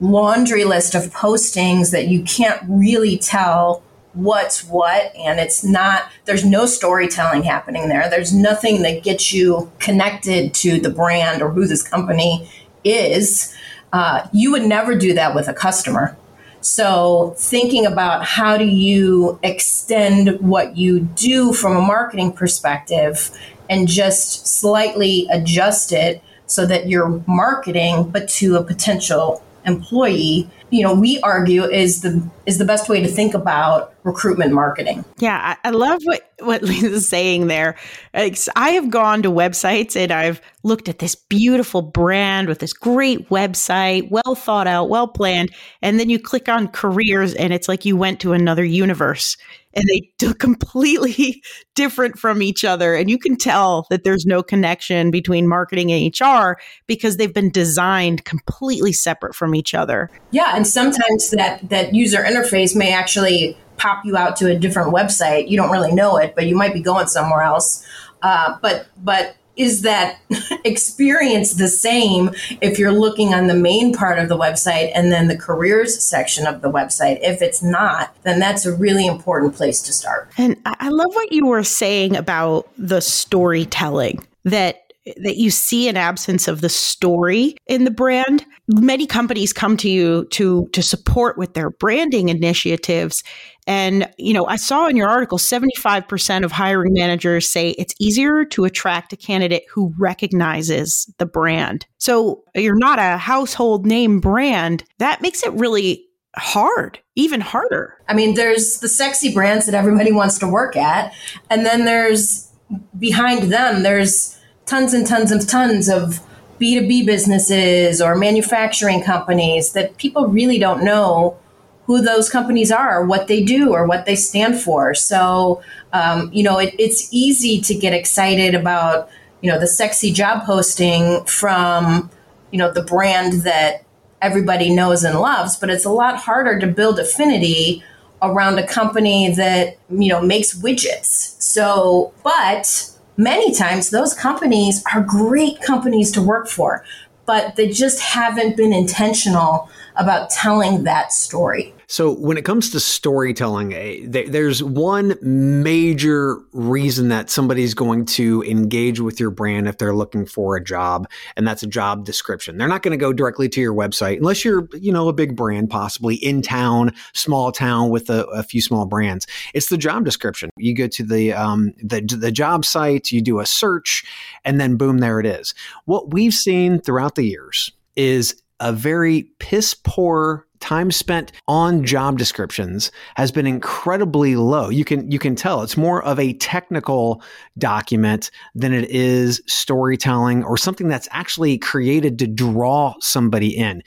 laundry 0.01 0.65
list 0.65 0.95
of 0.95 1.05
postings 1.13 1.91
that 1.91 2.09
you 2.09 2.23
can't 2.23 2.63
really 2.69 3.19
tell 3.19 3.83
what's 4.15 4.65
what 4.65 5.15
and 5.17 5.39
it's 5.39 5.63
not 5.63 6.11
there's 6.25 6.45
no 6.45 6.67
storytelling 6.67 7.43
happening 7.43 7.89
there 7.89 8.09
there's 8.09 8.35
nothing 8.35 8.83
that 8.83 9.03
gets 9.03 9.33
you 9.33 9.71
connected 9.79 10.53
to 10.55 10.81
the 10.81 10.91
brand 10.91 11.43
or 11.43 11.51
who 11.51 11.67
this 11.67 11.87
company 11.87 12.49
is 12.85 13.55
uh, 13.93 14.27
you 14.33 14.51
would 14.53 14.65
never 14.65 14.95
do 14.97 15.15
that 15.15 15.35
with 15.35 15.49
a 15.49 15.55
customer. 15.55 16.17
So, 16.61 17.35
thinking 17.39 17.87
about 17.87 18.25
how 18.25 18.59
do 18.59 18.65
you 18.65 19.39
extend 19.43 20.41
what 20.41 20.77
you 20.77 21.01
do 21.01 21.53
from 21.53 21.77
a 21.77 21.81
marketing 21.81 22.33
perspective 22.33 23.31
and 23.71 23.87
just 23.87 24.47
slightly 24.47 25.27
adjust 25.31 25.93
it 25.93 26.23
so 26.47 26.67
that 26.67 26.89
you're 26.89 27.23
marketing, 27.27 28.11
but 28.11 28.29
to 28.29 28.57
a 28.57 28.65
potential 28.65 29.43
employee 29.65 30.51
you 30.71 30.83
know 30.83 30.95
we 30.95 31.21
argue 31.21 31.65
is 31.65 32.03
the 32.03 32.23
is 32.47 32.59
the 32.59 32.65
best 32.65 32.89
way 32.89 33.01
to 33.01 33.09
think 33.09 33.35
about 33.35 33.95
recruitment 34.05 34.53
marketing. 34.53 35.05
Yeah, 35.19 35.57
I, 35.65 35.69
I 35.69 35.71
love 35.71 36.01
what 36.05 36.31
what 36.41 36.63
Lisa's 36.63 37.09
saying 37.09 37.47
there. 37.47 37.77
I 38.15 38.71
have 38.71 38.91
gone 38.91 39.23
to 39.23 39.31
websites 39.31 39.97
and 39.97 40.13
I've 40.13 40.41
looked 40.63 40.89
at 40.89 40.99
this 40.99 41.15
beautiful 41.15 41.83
brand 41.83 42.49
with 42.49 42.59
this 42.59 42.73
great 42.73 43.29
website, 43.29 44.11
well 44.11 44.35
thought 44.35 44.67
out, 44.67 44.89
well 44.89 45.09
planned, 45.09 45.51
and 45.83 45.99
then 45.99 46.11
you 46.11 46.19
click 46.19 46.49
on 46.49 46.69
careers 46.69 47.35
and 47.35 47.53
it's 47.53 47.69
like 47.69 47.85
you 47.85 47.97
went 47.97 48.21
to 48.21 48.33
another 48.33 48.65
universe 48.65 49.37
and 49.79 49.89
they 49.89 50.11
do 50.19 50.35
completely 50.35 51.43
different 51.75 52.19
from 52.19 52.43
each 52.43 52.65
other 52.65 52.95
and 52.95 53.09
you 53.09 53.19
can 53.19 53.37
tell 53.37 53.87
that 53.91 54.05
there's 54.05 54.27
no 54.27 54.43
connection 54.43 55.11
between 55.11 55.47
marketing 55.47 55.93
and 55.93 56.21
HR 56.21 56.61
because 56.87 57.17
they've 57.17 57.35
been 57.35 57.51
designed 57.51 58.25
completely 58.25 58.93
separate 58.93 59.35
from 59.35 59.55
each 59.55 59.75
other. 59.75 60.11
Yeah, 60.31 60.53
and 60.55 60.67
sometimes 60.67 61.31
that 61.31 61.69
that 61.69 61.95
user 61.95 62.19
interface 62.19 62.75
may 62.75 62.93
actually 62.93 63.57
pop 63.77 64.05
you 64.05 64.17
out 64.17 64.37
to 64.37 64.51
a 64.51 64.59
different 64.59 64.93
website. 64.93 65.49
You 65.49 65.57
don't 65.57 65.71
really 65.71 65.93
know 65.93 66.17
it, 66.17 66.35
but 66.35 66.47
you 66.47 66.57
might 66.57 66.75
be 66.75 66.81
going 66.81 67.07
somewhere 67.07 67.43
else. 67.43 67.87
Uh, 68.23 68.59
but 68.61 68.89
but 68.97 69.37
is 69.59 69.83
that 69.83 70.21
experience 70.65 71.55
the 71.55 71.69
same 71.69 72.31
if 72.63 72.79
you're 72.79 72.93
looking 72.93 73.35
on 73.35 73.49
the 73.49 73.55
main 73.55 73.93
part 73.93 74.19
of 74.19 74.29
the 74.29 74.39
website 74.39 74.91
and 74.95 75.13
then 75.13 75.29
the 75.29 75.37
careers 75.37 76.03
section 76.03 76.47
of 76.47 76.63
the 76.63 76.71
website? 76.71 77.19
If 77.21 77.43
it's 77.43 77.63
not, 77.63 78.17
then 78.23 78.39
that's 78.39 78.65
a 78.65 78.75
really 78.75 79.07
important 79.07 79.55
place 79.55 79.83
to 79.83 79.93
start. 79.93 80.31
And 80.39 80.57
I 80.65 80.89
love 80.89 81.15
what 81.15 81.33
you 81.33 81.47
were 81.47 81.65
saying 81.65 82.17
about 82.17 82.69
the 82.79 83.01
storytelling 83.01 84.25
that 84.45 84.88
that 85.17 85.37
you 85.37 85.51
see 85.51 85.89
an 85.89 85.97
absence 85.97 86.49
of 86.49 86.61
the 86.61 86.69
story 86.69 87.57
in 87.67 87.85
the 87.85 87.91
brand. 87.91 88.45
Many 88.69 89.07
companies 89.07 89.53
come 89.53 89.77
to 89.79 89.89
you 89.89 90.27
to 90.33 90.69
to 90.73 90.83
support 90.83 91.39
with 91.39 91.55
their 91.55 91.71
branding 91.71 92.29
initiatives. 92.29 93.23
And, 93.67 94.09
you 94.17 94.33
know, 94.33 94.47
I 94.47 94.57
saw 94.57 94.87
in 94.87 94.97
your 94.97 95.09
article 95.09 95.37
75% 95.37 96.45
of 96.45 96.53
hiring 96.53 96.95
managers 96.95 97.51
say 97.51 97.71
it's 97.73 97.95
easier 98.01 98.47
to 98.47 98.65
attract 98.65 99.13
a 99.13 99.17
candidate 99.17 99.65
who 99.71 99.93
recognizes 99.99 101.13
the 101.19 101.27
brand. 101.27 101.87
So 101.99 102.45
you're 102.55 102.79
not 102.79 102.99
a 102.99 103.19
household 103.19 103.85
name 103.87 104.21
brand. 104.21 104.85
That 104.99 105.21
makes 105.21 105.43
it 105.43 105.53
really 105.53 106.07
hard, 106.37 106.99
even 107.15 107.43
harder. 107.43 107.95
I 108.09 108.15
mean, 108.15 108.35
there's 108.35 108.81
the 108.81 108.89
sexy 108.89 109.35
brands 109.35 109.67
that 109.67 109.75
everybody 109.75 110.13
wants 110.13 110.39
to 110.39 110.49
work 110.49 110.77
at. 110.77 111.13
And 111.51 111.67
then 111.67 111.85
there's 111.85 112.51
behind 112.99 113.53
them, 113.53 113.83
there's 113.83 114.38
tons 114.69 114.93
and 114.93 115.07
tons 115.07 115.33
and 115.33 115.49
tons 115.49 115.89
of 115.89 116.21
B2B 116.61 117.07
businesses 117.07 118.03
or 118.03 118.15
manufacturing 118.15 119.03
companies 119.03 119.73
that 119.73 119.97
people 119.97 120.27
really 120.27 120.59
don't 120.59 120.85
know 120.85 121.39
who 121.87 122.03
those 122.03 122.29
companies 122.29 122.71
are, 122.71 123.07
what 123.07 123.29
they 123.29 123.43
do, 123.43 123.73
or 123.73 123.87
what 123.87 124.05
they 124.05 124.15
stand 124.15 124.61
for. 124.61 124.95
So, 124.95 125.63
um, 125.95 126.31
you 126.35 126.43
know, 126.43 126.59
it, 126.59 126.75
it's 126.79 127.09
easy 127.11 127.63
to 127.63 127.75
get 127.75 127.95
excited 127.95 128.55
about, 128.55 129.09
you 129.41 129.51
know, 129.51 129.59
the 129.59 129.67
sexy 129.67 130.13
job 130.13 130.45
posting 130.45 131.25
from, 131.25 132.11
you 132.51 132.59
know, 132.59 132.71
the 132.71 132.83
brand 132.83 133.45
that 133.45 133.85
everybody 134.21 134.69
knows 134.75 135.03
and 135.03 135.19
loves, 135.19 135.57
but 135.57 135.71
it's 135.71 135.87
a 135.87 135.91
lot 135.91 136.17
harder 136.17 136.59
to 136.59 136.67
build 136.67 136.99
affinity 136.99 137.83
around 138.21 138.59
a 138.59 138.67
company 138.67 139.33
that, 139.35 139.79
you 139.89 140.09
know, 140.09 140.21
makes 140.21 140.61
widgets. 140.61 141.41
So, 141.41 142.13
but 142.23 142.98
many 143.19 143.53
times 143.53 143.91
those 143.91 144.15
companies 144.15 144.83
are 144.95 145.03
great 145.03 145.61
companies 145.61 146.11
to 146.13 146.23
work 146.23 146.49
for, 146.49 146.83
but 147.27 147.57
they 147.57 147.69
just 147.69 148.01
haven't 148.01 148.57
been 148.57 148.73
intentional 148.73 149.69
about 149.97 150.31
telling 150.31 150.85
that 150.85 151.13
story. 151.13 151.75
So, 151.91 152.13
when 152.13 152.37
it 152.37 152.45
comes 152.45 152.69
to 152.73 152.81
storytelling, 152.81 153.73
eh, 153.73 154.05
there's 154.29 154.63
one 154.63 155.17
major 155.23 156.37
reason 156.53 157.09
that 157.09 157.31
somebody's 157.31 157.73
going 157.73 158.05
to 158.05 158.43
engage 158.43 159.01
with 159.01 159.19
your 159.19 159.31
brand 159.31 159.67
if 159.67 159.79
they're 159.79 159.95
looking 159.95 160.27
for 160.27 160.55
a 160.55 160.63
job, 160.63 161.09
and 161.35 161.49
that's 161.49 161.63
a 161.63 161.67
job 161.67 162.05
description. 162.05 162.59
They're 162.59 162.69
not 162.69 162.83
going 162.83 162.93
to 162.93 162.99
go 162.99 163.15
directly 163.15 163.49
to 163.49 163.61
your 163.63 163.73
website 163.73 164.19
unless 164.19 164.45
you're, 164.45 164.69
you 164.75 164.93
know, 164.93 165.09
a 165.09 165.15
big 165.15 165.35
brand, 165.35 165.71
possibly 165.71 166.17
in 166.17 166.43
town, 166.43 166.93
small 167.15 167.53
town 167.53 167.89
with 167.89 168.11
a, 168.11 168.27
a 168.27 168.43
few 168.43 168.61
small 168.61 168.85
brands. 168.85 169.27
It's 169.55 169.71
the 169.71 169.79
job 169.79 170.05
description. 170.05 170.51
You 170.59 170.75
go 170.75 170.89
to 170.89 171.03
the, 171.03 171.33
um, 171.33 171.73
the 171.83 172.03
the 172.03 172.31
job 172.31 172.67
site, 172.67 173.13
you 173.13 173.23
do 173.23 173.41
a 173.41 173.47
search, 173.47 174.05
and 174.45 174.61
then 174.61 174.77
boom, 174.77 174.99
there 174.99 175.21
it 175.21 175.27
is. 175.27 175.55
What 175.87 176.13
we've 176.13 176.35
seen 176.35 176.83
throughout 176.83 177.15
the 177.15 177.25
years 177.25 177.73
is 177.97 178.43
a 178.61 178.73
very 178.73 179.23
piss 179.39 179.73
poor 179.73 180.48
time 180.61 180.91
spent 180.91 181.33
on 181.47 181.85
job 181.85 182.19
descriptions 182.19 182.91
has 183.17 183.33
been 183.33 183.47
incredibly 183.47 184.37
low. 184.37 184.69
You 184.69 184.85
can 184.85 185.11
you 185.11 185.19
can 185.19 185.35
tell 185.35 185.63
it's 185.63 185.77
more 185.77 186.03
of 186.03 186.19
a 186.19 186.33
technical 186.35 187.23
document 187.57 188.31
than 188.55 188.73
it 188.73 188.89
is 188.91 189.43
storytelling 189.47 190.45
or 190.45 190.57
something 190.57 190.89
that's 190.89 191.09
actually 191.11 191.59
created 191.59 192.19
to 192.19 192.27
draw 192.27 192.95
somebody 193.01 193.57
in. 193.57 193.83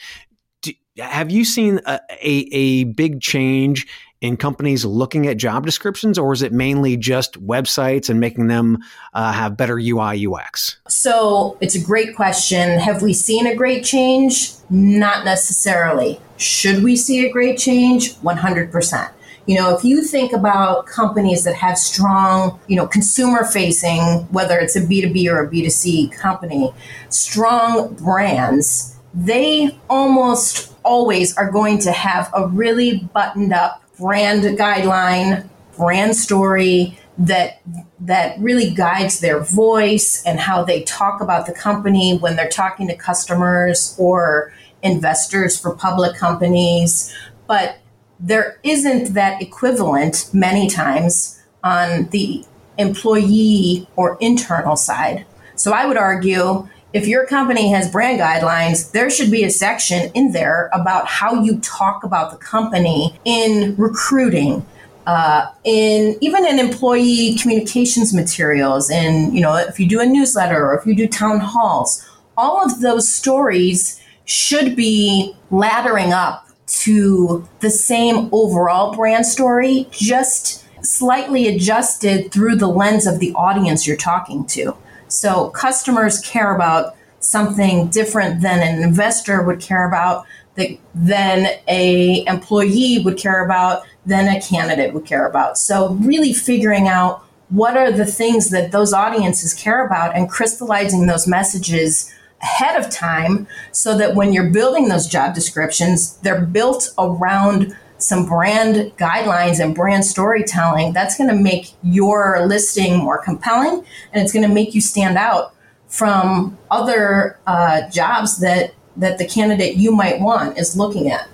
Do, 0.61 0.73
have 0.97 1.31
you 1.31 1.45
seen 1.45 1.79
a, 1.85 1.99
a, 2.21 2.47
a 2.51 2.83
big 2.85 3.21
change 3.21 3.87
in 4.21 4.37
companies 4.37 4.85
looking 4.85 5.27
at 5.27 5.37
job 5.37 5.65
descriptions, 5.65 6.17
or 6.17 6.31
is 6.31 6.43
it 6.43 6.53
mainly 6.53 6.95
just 6.95 7.43
websites 7.45 8.09
and 8.09 8.19
making 8.19 8.47
them 8.47 8.77
uh, 9.13 9.31
have 9.31 9.57
better 9.57 9.79
UI 9.79 10.25
UX? 10.27 10.77
So 10.87 11.57
it's 11.59 11.75
a 11.75 11.83
great 11.83 12.15
question. 12.15 12.79
Have 12.79 13.01
we 13.01 13.13
seen 13.13 13.47
a 13.47 13.55
great 13.55 13.83
change? 13.83 14.53
Not 14.69 15.25
necessarily. 15.25 16.21
Should 16.37 16.83
we 16.83 16.95
see 16.95 17.25
a 17.25 17.31
great 17.31 17.57
change? 17.57 18.15
100%. 18.17 19.11
You 19.47 19.55
know, 19.55 19.75
if 19.75 19.83
you 19.83 20.03
think 20.03 20.33
about 20.33 20.85
companies 20.85 21.43
that 21.45 21.55
have 21.55 21.77
strong, 21.77 22.59
you 22.67 22.75
know, 22.75 22.85
consumer 22.85 23.43
facing, 23.43 24.01
whether 24.31 24.57
it's 24.59 24.75
a 24.75 24.81
B2B 24.81 25.27
or 25.27 25.43
a 25.43 25.49
B2C 25.49 26.11
company, 26.11 26.71
strong 27.09 27.95
brands, 27.95 28.95
they 29.15 29.77
almost 29.89 30.73
always 30.83 31.35
are 31.37 31.51
going 31.51 31.79
to 31.79 31.91
have 31.91 32.29
a 32.33 32.47
really 32.47 32.99
buttoned 33.13 33.51
up 33.51 33.80
brand 34.01 34.43
guideline, 34.57 35.47
brand 35.77 36.15
story 36.15 36.97
that 37.17 37.61
that 37.99 38.39
really 38.39 38.71
guides 38.71 39.19
their 39.19 39.39
voice 39.39 40.23
and 40.25 40.39
how 40.39 40.63
they 40.63 40.81
talk 40.83 41.21
about 41.21 41.45
the 41.45 41.53
company 41.53 42.17
when 42.17 42.35
they're 42.35 42.49
talking 42.49 42.87
to 42.87 42.95
customers 42.95 43.95
or 43.99 44.51
investors 44.81 45.59
for 45.59 45.75
public 45.75 46.15
companies. 46.15 47.15
But 47.45 47.77
there 48.19 48.59
isn't 48.63 49.13
that 49.13 49.39
equivalent 49.41 50.29
many 50.33 50.67
times 50.67 51.39
on 51.63 52.05
the 52.09 52.43
employee 52.79 53.87
or 53.95 54.17
internal 54.19 54.75
side. 54.75 55.25
So 55.55 55.73
I 55.73 55.85
would 55.85 55.97
argue 55.97 56.67
if 56.93 57.07
your 57.07 57.25
company 57.25 57.71
has 57.71 57.89
brand 57.89 58.19
guidelines, 58.19 58.91
there 58.91 59.09
should 59.09 59.31
be 59.31 59.43
a 59.43 59.49
section 59.49 60.11
in 60.13 60.31
there 60.31 60.69
about 60.73 61.07
how 61.07 61.41
you 61.41 61.59
talk 61.59 62.03
about 62.03 62.31
the 62.31 62.37
company 62.37 63.17
in 63.23 63.75
recruiting, 63.77 64.65
uh, 65.07 65.47
in 65.63 66.17
even 66.21 66.45
in 66.45 66.59
employee 66.59 67.37
communications 67.41 68.13
materials, 68.13 68.89
and 68.89 69.33
you 69.33 69.41
know 69.41 69.55
if 69.55 69.79
you 69.79 69.87
do 69.87 69.99
a 69.99 70.05
newsletter 70.05 70.65
or 70.65 70.77
if 70.77 70.85
you 70.85 70.93
do 70.93 71.07
town 71.07 71.39
halls, 71.39 72.07
all 72.37 72.63
of 72.63 72.81
those 72.81 73.11
stories 73.11 74.01
should 74.25 74.75
be 74.75 75.35
laddering 75.51 76.11
up 76.11 76.47
to 76.67 77.47
the 77.59 77.69
same 77.69 78.29
overall 78.31 78.93
brand 78.93 79.25
story, 79.25 79.87
just 79.91 80.65
slightly 80.83 81.47
adjusted 81.47 82.31
through 82.31 82.55
the 82.55 82.67
lens 82.67 83.05
of 83.05 83.19
the 83.19 83.33
audience 83.33 83.85
you're 83.85 83.97
talking 83.97 84.45
to. 84.45 84.75
So 85.11 85.49
customers 85.49 86.19
care 86.21 86.55
about 86.55 86.95
something 87.19 87.87
different 87.89 88.41
than 88.41 88.59
an 88.59 88.81
investor 88.81 89.43
would 89.43 89.59
care 89.59 89.87
about, 89.87 90.25
that, 90.55 90.77
than 90.95 91.47
a 91.67 92.25
employee 92.25 92.99
would 93.03 93.17
care 93.17 93.45
about, 93.45 93.83
than 94.05 94.27
a 94.27 94.41
candidate 94.41 94.93
would 94.93 95.05
care 95.05 95.27
about. 95.27 95.57
So 95.57 95.93
really 95.95 96.33
figuring 96.33 96.87
out 96.87 97.23
what 97.49 97.75
are 97.75 97.91
the 97.91 98.05
things 98.05 98.49
that 98.49 98.71
those 98.71 98.93
audiences 98.93 99.53
care 99.53 99.85
about 99.85 100.15
and 100.15 100.29
crystallizing 100.29 101.05
those 101.05 101.27
messages 101.27 102.11
ahead 102.41 102.79
of 102.79 102.89
time 102.89 103.47
so 103.71 103.97
that 103.97 104.15
when 104.15 104.33
you're 104.33 104.49
building 104.49 104.87
those 104.87 105.05
job 105.05 105.35
descriptions, 105.35 106.17
they're 106.17 106.41
built 106.41 106.89
around 106.97 107.75
some 108.01 108.25
brand 108.25 108.91
guidelines 108.97 109.63
and 109.63 109.75
brand 109.75 110.05
storytelling, 110.05 110.93
that's 110.93 111.17
going 111.17 111.29
to 111.29 111.35
make 111.35 111.73
your 111.83 112.45
listing 112.47 112.97
more 112.97 113.21
compelling 113.21 113.85
and 114.13 114.23
it's 114.23 114.33
going 114.33 114.47
to 114.47 114.53
make 114.53 114.73
you 114.73 114.81
stand 114.81 115.17
out 115.17 115.53
from 115.87 116.57
other 116.69 117.37
uh, 117.47 117.89
jobs 117.89 118.39
that 118.39 118.73
that 118.97 119.17
the 119.17 119.25
candidate 119.25 119.77
you 119.77 119.91
might 119.91 120.19
want 120.19 120.57
is 120.57 120.75
looking 120.75 121.09
at. 121.09 121.27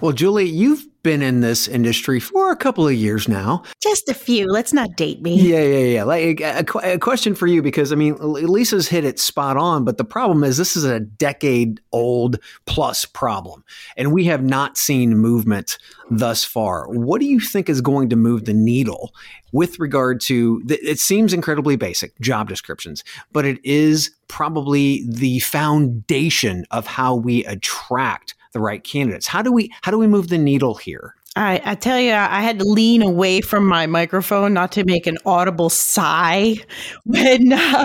Well, 0.00 0.12
Julie, 0.12 0.48
you've 0.48 0.86
been 1.02 1.22
in 1.22 1.40
this 1.40 1.68
industry 1.68 2.20
for 2.20 2.50
a 2.50 2.56
couple 2.56 2.86
of 2.86 2.94
years 2.94 3.28
now. 3.28 3.62
Just 3.82 4.08
a 4.08 4.14
few. 4.14 4.46
Let's 4.46 4.72
not 4.72 4.96
date 4.96 5.22
me. 5.22 5.40
Yeah, 5.40 5.62
yeah, 5.62 5.84
yeah. 5.84 6.04
Like 6.04 6.40
a, 6.40 6.64
a, 6.82 6.98
question 6.98 7.34
for 7.34 7.46
you 7.46 7.62
because 7.62 7.92
I 7.92 7.96
mean, 7.96 8.16
Lisa's 8.20 8.88
hit 8.88 9.04
it 9.04 9.18
spot 9.18 9.56
on, 9.56 9.84
but 9.84 9.98
the 9.98 10.04
problem 10.04 10.44
is 10.44 10.56
this 10.56 10.76
is 10.76 10.84
a 10.84 11.00
decade 11.00 11.80
old 11.92 12.38
plus 12.66 13.04
problem, 13.04 13.64
and 13.96 14.12
we 14.12 14.24
have 14.24 14.42
not 14.42 14.76
seen 14.76 15.16
movement 15.16 15.78
thus 16.10 16.44
far. 16.44 16.88
What 16.88 17.20
do 17.20 17.26
you 17.26 17.40
think 17.40 17.68
is 17.68 17.80
going 17.80 18.08
to 18.10 18.16
move 18.16 18.44
the 18.44 18.54
needle 18.54 19.14
with 19.52 19.78
regard 19.78 20.20
to? 20.22 20.62
it 20.68 20.98
seems 20.98 21.32
incredibly 21.32 21.76
basic 21.76 22.18
job 22.20 22.48
descriptions, 22.48 23.04
but 23.32 23.44
it 23.44 23.58
is 23.64 24.10
probably 24.28 25.04
the 25.08 25.40
foundation 25.40 26.64
of 26.70 26.86
how 26.86 27.14
we 27.14 27.44
attract 27.46 28.34
the 28.52 28.60
right 28.60 28.82
candidates. 28.82 29.26
How 29.26 29.42
do 29.42 29.52
we 29.52 29.70
how 29.82 29.90
do 29.90 29.98
we 29.98 30.06
move 30.06 30.28
the 30.28 30.38
needle 30.38 30.74
here? 30.74 31.14
I, 31.36 31.60
I 31.64 31.74
tell 31.76 32.00
you, 32.00 32.12
I 32.12 32.40
had 32.40 32.58
to 32.58 32.64
lean 32.64 33.02
away 33.02 33.40
from 33.40 33.64
my 33.64 33.86
microphone 33.86 34.52
not 34.52 34.72
to 34.72 34.84
make 34.84 35.06
an 35.06 35.16
audible 35.24 35.70
sigh 35.70 36.56
when 37.04 37.52
uh, 37.52 37.84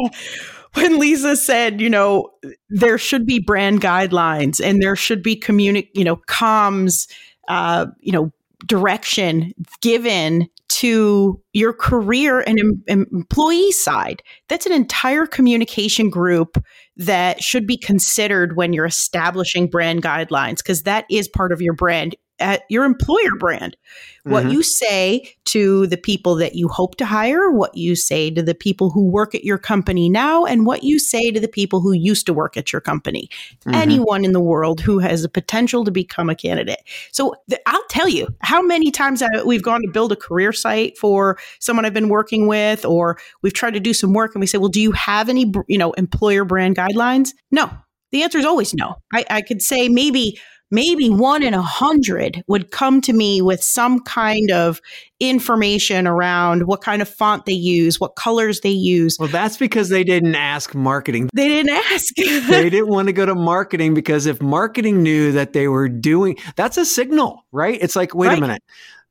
when 0.73 0.99
Lisa 0.99 1.35
said, 1.35 1.79
you 1.79 1.89
know, 1.89 2.31
there 2.69 2.97
should 2.97 3.25
be 3.25 3.39
brand 3.39 3.81
guidelines 3.81 4.59
and 4.63 4.81
there 4.81 4.95
should 4.95 5.23
be 5.23 5.35
communi- 5.35 5.89
you 5.93 6.03
know, 6.03 6.17
comms, 6.27 7.07
uh, 7.47 7.85
you 7.99 8.11
know, 8.11 8.31
direction 8.65 9.53
given 9.81 10.49
to 10.67 11.41
your 11.53 11.71
career 11.71 12.41
and 12.41 12.59
em- 12.87 13.07
employee 13.11 13.71
side. 13.71 14.21
That's 14.49 14.65
an 14.65 14.73
entire 14.73 15.25
communication 15.25 16.09
group 16.09 16.57
that 16.97 17.43
should 17.43 17.67
be 17.67 17.77
considered 17.77 18.55
when 18.55 18.73
you're 18.73 18.85
establishing 18.85 19.69
brand 19.69 20.01
guidelines 20.01 20.57
because 20.57 20.83
that 20.83 21.05
is 21.09 21.27
part 21.27 21.51
of 21.51 21.61
your 21.61 21.73
brand 21.73 22.15
at 22.39 22.63
your 22.69 22.83
employer 22.83 23.35
brand. 23.39 23.77
What 24.23 24.43
mm-hmm. 24.43 24.53
you 24.53 24.63
say 24.63 25.35
to 25.45 25.85
the 25.87 25.97
people 25.97 26.35
that 26.35 26.55
you 26.55 26.67
hope 26.67 26.95
to 26.95 27.05
hire, 27.05 27.51
what 27.51 27.77
you 27.77 27.95
say 27.95 28.31
to 28.31 28.41
the 28.41 28.55
people 28.55 28.89
who 28.89 29.05
work 29.05 29.35
at 29.35 29.43
your 29.43 29.57
company 29.57 30.09
now, 30.09 30.45
and 30.45 30.65
what 30.65 30.83
you 30.83 30.97
say 30.97 31.31
to 31.31 31.39
the 31.39 31.47
people 31.47 31.79
who 31.79 31.93
used 31.93 32.25
to 32.25 32.33
work 32.33 32.57
at 32.57 32.73
your 32.73 32.81
company. 32.81 33.29
Mm-hmm. 33.61 33.75
Anyone 33.75 34.25
in 34.25 34.31
the 34.31 34.41
world 34.41 34.81
who 34.81 34.99
has 34.99 35.21
the 35.21 35.29
potential 35.29 35.85
to 35.85 35.91
become 35.91 36.29
a 36.29 36.35
candidate. 36.35 36.81
So 37.11 37.35
th- 37.49 37.61
I'll 37.67 37.85
tell 37.89 38.09
you 38.09 38.27
how 38.41 38.61
many 38.61 38.91
times 38.91 39.21
I, 39.21 39.27
we've 39.45 39.63
gone 39.63 39.81
to 39.81 39.91
build 39.91 40.11
a 40.11 40.15
career 40.15 40.51
site 40.51 40.97
for 40.97 41.37
someone 41.59 41.85
I've 41.85 41.93
been 41.93 42.09
working 42.09 42.47
with, 42.47 42.83
or 42.83 43.17
we've 43.43 43.53
tried 43.53 43.75
to 43.75 43.79
do 43.79 43.93
some 43.93 44.13
work 44.13 44.33
and 44.33 44.41
we 44.41 44.47
say, 44.47 44.57
well, 44.57 44.69
do 44.69 44.81
you 44.81 44.91
have 44.93 45.29
any, 45.29 45.51
you 45.67 45.77
know, 45.77 45.93
employer 45.93 46.45
brand 46.45 46.75
guidelines? 46.75 47.29
No. 47.51 47.69
The 48.11 48.23
answer 48.23 48.37
is 48.37 48.45
always 48.45 48.73
no. 48.73 48.95
I, 49.13 49.25
I 49.29 49.41
could 49.41 49.61
say 49.61 49.89
maybe 49.89 50.39
maybe 50.75 51.09
one 51.09 51.41
in 51.41 51.53
a 51.53 51.61
hundred 51.61 52.43
would 52.47 52.69
come 52.69 53.01
to 53.01 53.13
me 53.13 53.41
with 53.41 53.63
some 53.63 54.01
kind 54.01 54.51
of 54.51 54.81
information 55.19 56.05
around 56.05 56.67
what 56.67 56.81
kind 56.81 57.01
of 57.01 57.07
font 57.07 57.45
they 57.45 57.53
use, 57.53 57.99
what 57.99 58.15
colors 58.15 58.59
they 58.59 58.69
use. 58.69 59.15
Well, 59.19 59.29
that's 59.29 59.57
because 59.57 59.89
they 59.89 60.03
didn't 60.03 60.35
ask 60.35 60.75
marketing. 60.75 61.29
They 61.33 61.47
didn't 61.47 61.71
ask. 61.71 62.13
they 62.15 62.69
didn't 62.69 62.89
want 62.89 63.07
to 63.07 63.13
go 63.13 63.25
to 63.25 63.33
marketing 63.33 63.93
because 63.93 64.25
if 64.25 64.41
marketing 64.41 65.01
knew 65.01 65.31
that 65.31 65.53
they 65.53 65.67
were 65.67 65.87
doing, 65.87 66.37
that's 66.57 66.77
a 66.77 66.85
signal, 66.85 67.45
right? 67.51 67.79
It's 67.81 67.95
like, 67.95 68.13
wait 68.13 68.27
right. 68.27 68.37
a 68.37 68.41
minute, 68.41 68.61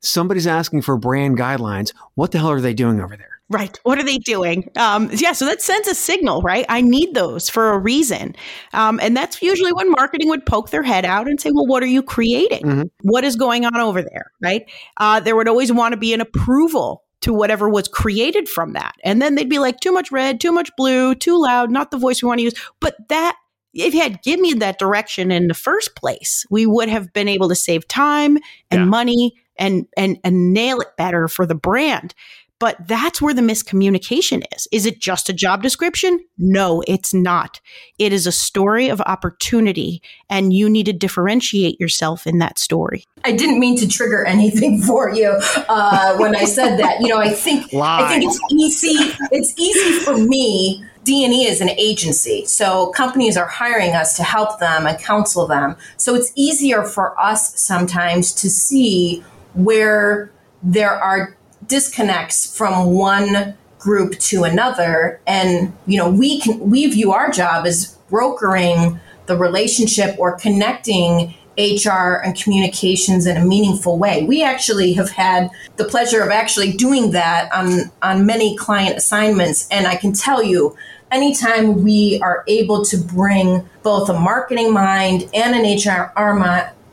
somebody's 0.05 0.47
asking 0.47 0.81
for 0.83 0.97
brand 0.97 1.37
guidelines. 1.37 1.93
What 2.15 2.31
the 2.31 2.39
hell 2.39 2.51
are 2.51 2.61
they 2.61 2.73
doing 2.73 2.99
over 2.99 3.15
there? 3.15 3.35
Right. 3.49 3.79
What 3.83 3.99
are 3.99 4.03
they 4.03 4.17
doing? 4.17 4.71
Um, 4.75 5.09
yeah. 5.13 5.33
So 5.33 5.45
that 5.45 5.61
sends 5.61 5.87
a 5.87 5.93
signal, 5.93 6.41
right? 6.41 6.65
I 6.67 6.81
need 6.81 7.13
those 7.13 7.47
for 7.47 7.73
a 7.73 7.77
reason. 7.77 8.35
Um, 8.73 8.99
and 9.03 9.15
that's 9.15 9.39
usually 9.41 9.71
when 9.71 9.91
marketing 9.91 10.29
would 10.29 10.45
poke 10.47 10.71
their 10.71 10.81
head 10.81 11.05
out 11.05 11.27
and 11.27 11.39
say, 11.39 11.51
well, 11.53 11.67
what 11.67 11.83
are 11.83 11.87
you 11.87 12.01
creating? 12.01 12.63
Mm-hmm. 12.63 12.83
What 13.03 13.23
is 13.23 13.35
going 13.35 13.65
on 13.65 13.75
over 13.75 14.01
there? 14.01 14.31
Right. 14.41 14.65
Uh, 14.97 15.19
there 15.19 15.35
would 15.35 15.47
always 15.47 15.71
want 15.71 15.91
to 15.91 15.97
be 15.97 16.11
an 16.13 16.21
approval 16.21 17.03
to 17.21 17.33
whatever 17.33 17.69
was 17.69 17.87
created 17.87 18.49
from 18.49 18.73
that. 18.73 18.93
And 19.03 19.21
then 19.21 19.35
they'd 19.35 19.49
be 19.49 19.59
like, 19.59 19.79
too 19.79 19.91
much 19.91 20.11
red, 20.11 20.41
too 20.41 20.51
much 20.51 20.71
blue, 20.75 21.13
too 21.13 21.39
loud, 21.39 21.69
not 21.69 21.91
the 21.91 21.97
voice 21.97 22.23
we 22.23 22.27
want 22.27 22.39
to 22.39 22.43
use. 22.43 22.53
But 22.79 22.95
that 23.09 23.35
if 23.75 23.93
you 23.93 24.01
had 24.01 24.23
given 24.23 24.41
me 24.41 24.53
that 24.53 24.79
direction 24.79 25.31
in 25.31 25.47
the 25.47 25.53
first 25.53 25.95
place, 25.95 26.45
we 26.49 26.65
would 26.65 26.89
have 26.89 27.13
been 27.13 27.27
able 27.27 27.49
to 27.49 27.55
save 27.55 27.87
time 27.87 28.37
and 28.71 28.81
yeah. 28.81 28.85
money 28.85 29.33
and 29.57 29.87
and 29.97 30.17
and 30.23 30.53
nail 30.53 30.81
it 30.81 30.95
better 30.97 31.27
for 31.27 31.45
the 31.45 31.55
brand. 31.55 32.13
But 32.57 32.87
that's 32.87 33.21
where 33.21 33.33
the 33.33 33.41
miscommunication 33.41 34.41
is. 34.55 34.65
Is 34.71 34.85
it 34.85 35.01
just 35.01 35.27
a 35.27 35.33
job 35.33 35.61
description? 35.61 36.23
No, 36.37 36.81
it's 36.87 37.13
not. 37.13 37.59
It 37.99 38.13
is 38.13 38.25
a 38.25 38.31
story 38.31 38.87
of 38.87 39.01
opportunity, 39.01 40.01
and 40.29 40.53
you 40.53 40.69
need 40.69 40.85
to 40.85 40.93
differentiate 40.93 41.79
yourself 41.81 42.25
in 42.25 42.39
that 42.39 42.57
story. 42.57 43.03
I 43.25 43.33
didn't 43.33 43.59
mean 43.59 43.77
to 43.79 43.87
trigger 43.87 44.23
anything 44.23 44.81
for 44.87 45.09
you 45.09 45.37
uh, 45.67 46.15
when 46.17 46.33
I 46.33 46.45
said 46.45 46.77
that. 46.77 47.01
You 47.01 47.09
know, 47.09 47.19
I 47.19 47.33
think 47.33 47.73
I 47.73 48.07
think 48.07 48.23
it's 48.23 48.39
easy. 48.51 49.13
It's 49.31 49.53
easy 49.59 49.99
for 50.05 50.17
me 50.17 50.85
D&E 51.05 51.45
is 51.45 51.61
an 51.61 51.69
agency. 51.69 52.45
So 52.45 52.87
companies 52.87 53.37
are 53.37 53.45
hiring 53.45 53.93
us 53.93 54.17
to 54.17 54.23
help 54.23 54.59
them 54.59 54.87
and 54.87 54.99
counsel 54.99 55.45
them. 55.45 55.77
So 55.97 56.15
it's 56.15 56.31
easier 56.35 56.83
for 56.83 57.17
us 57.21 57.59
sometimes 57.59 58.33
to 58.33 58.49
see 58.49 59.23
where 59.55 60.31
there 60.61 60.91
are 60.91 61.35
disconnects 61.67 62.55
from 62.55 62.93
one 62.93 63.55
group 63.79 64.17
to 64.17 64.43
another 64.43 65.19
and 65.27 65.71
you 65.85 65.97
know 65.97 66.09
we 66.09 66.39
can 66.39 66.59
we 66.59 66.87
view 66.87 67.11
our 67.11 67.29
job 67.29 67.65
as 67.65 67.97
brokering 68.09 68.99
the 69.27 69.37
relationship 69.37 70.15
or 70.19 70.37
connecting 70.37 71.33
HR 71.57 72.21
and 72.23 72.35
communications 72.35 73.25
in 73.25 73.37
a 73.37 73.45
meaningful 73.45 73.97
way. 73.97 74.23
We 74.23 74.43
actually 74.43 74.93
have 74.93 75.09
had 75.09 75.49
the 75.77 75.85
pleasure 75.85 76.21
of 76.21 76.29
actually 76.29 76.73
doing 76.73 77.11
that 77.11 77.51
on 77.53 77.91
on 78.01 78.25
many 78.25 78.57
client 78.57 78.97
assignments 78.97 79.67
and 79.69 79.87
I 79.87 79.95
can 79.95 80.13
tell 80.13 80.43
you 80.43 80.75
anytime 81.11 81.83
we 81.83 82.19
are 82.21 82.43
able 82.47 82.83
to 82.85 82.97
bring 82.97 83.69
both 83.83 84.09
a 84.09 84.19
marketing 84.19 84.73
mind 84.73 85.29
and 85.33 85.55
an 85.55 85.77
HR 85.77 86.11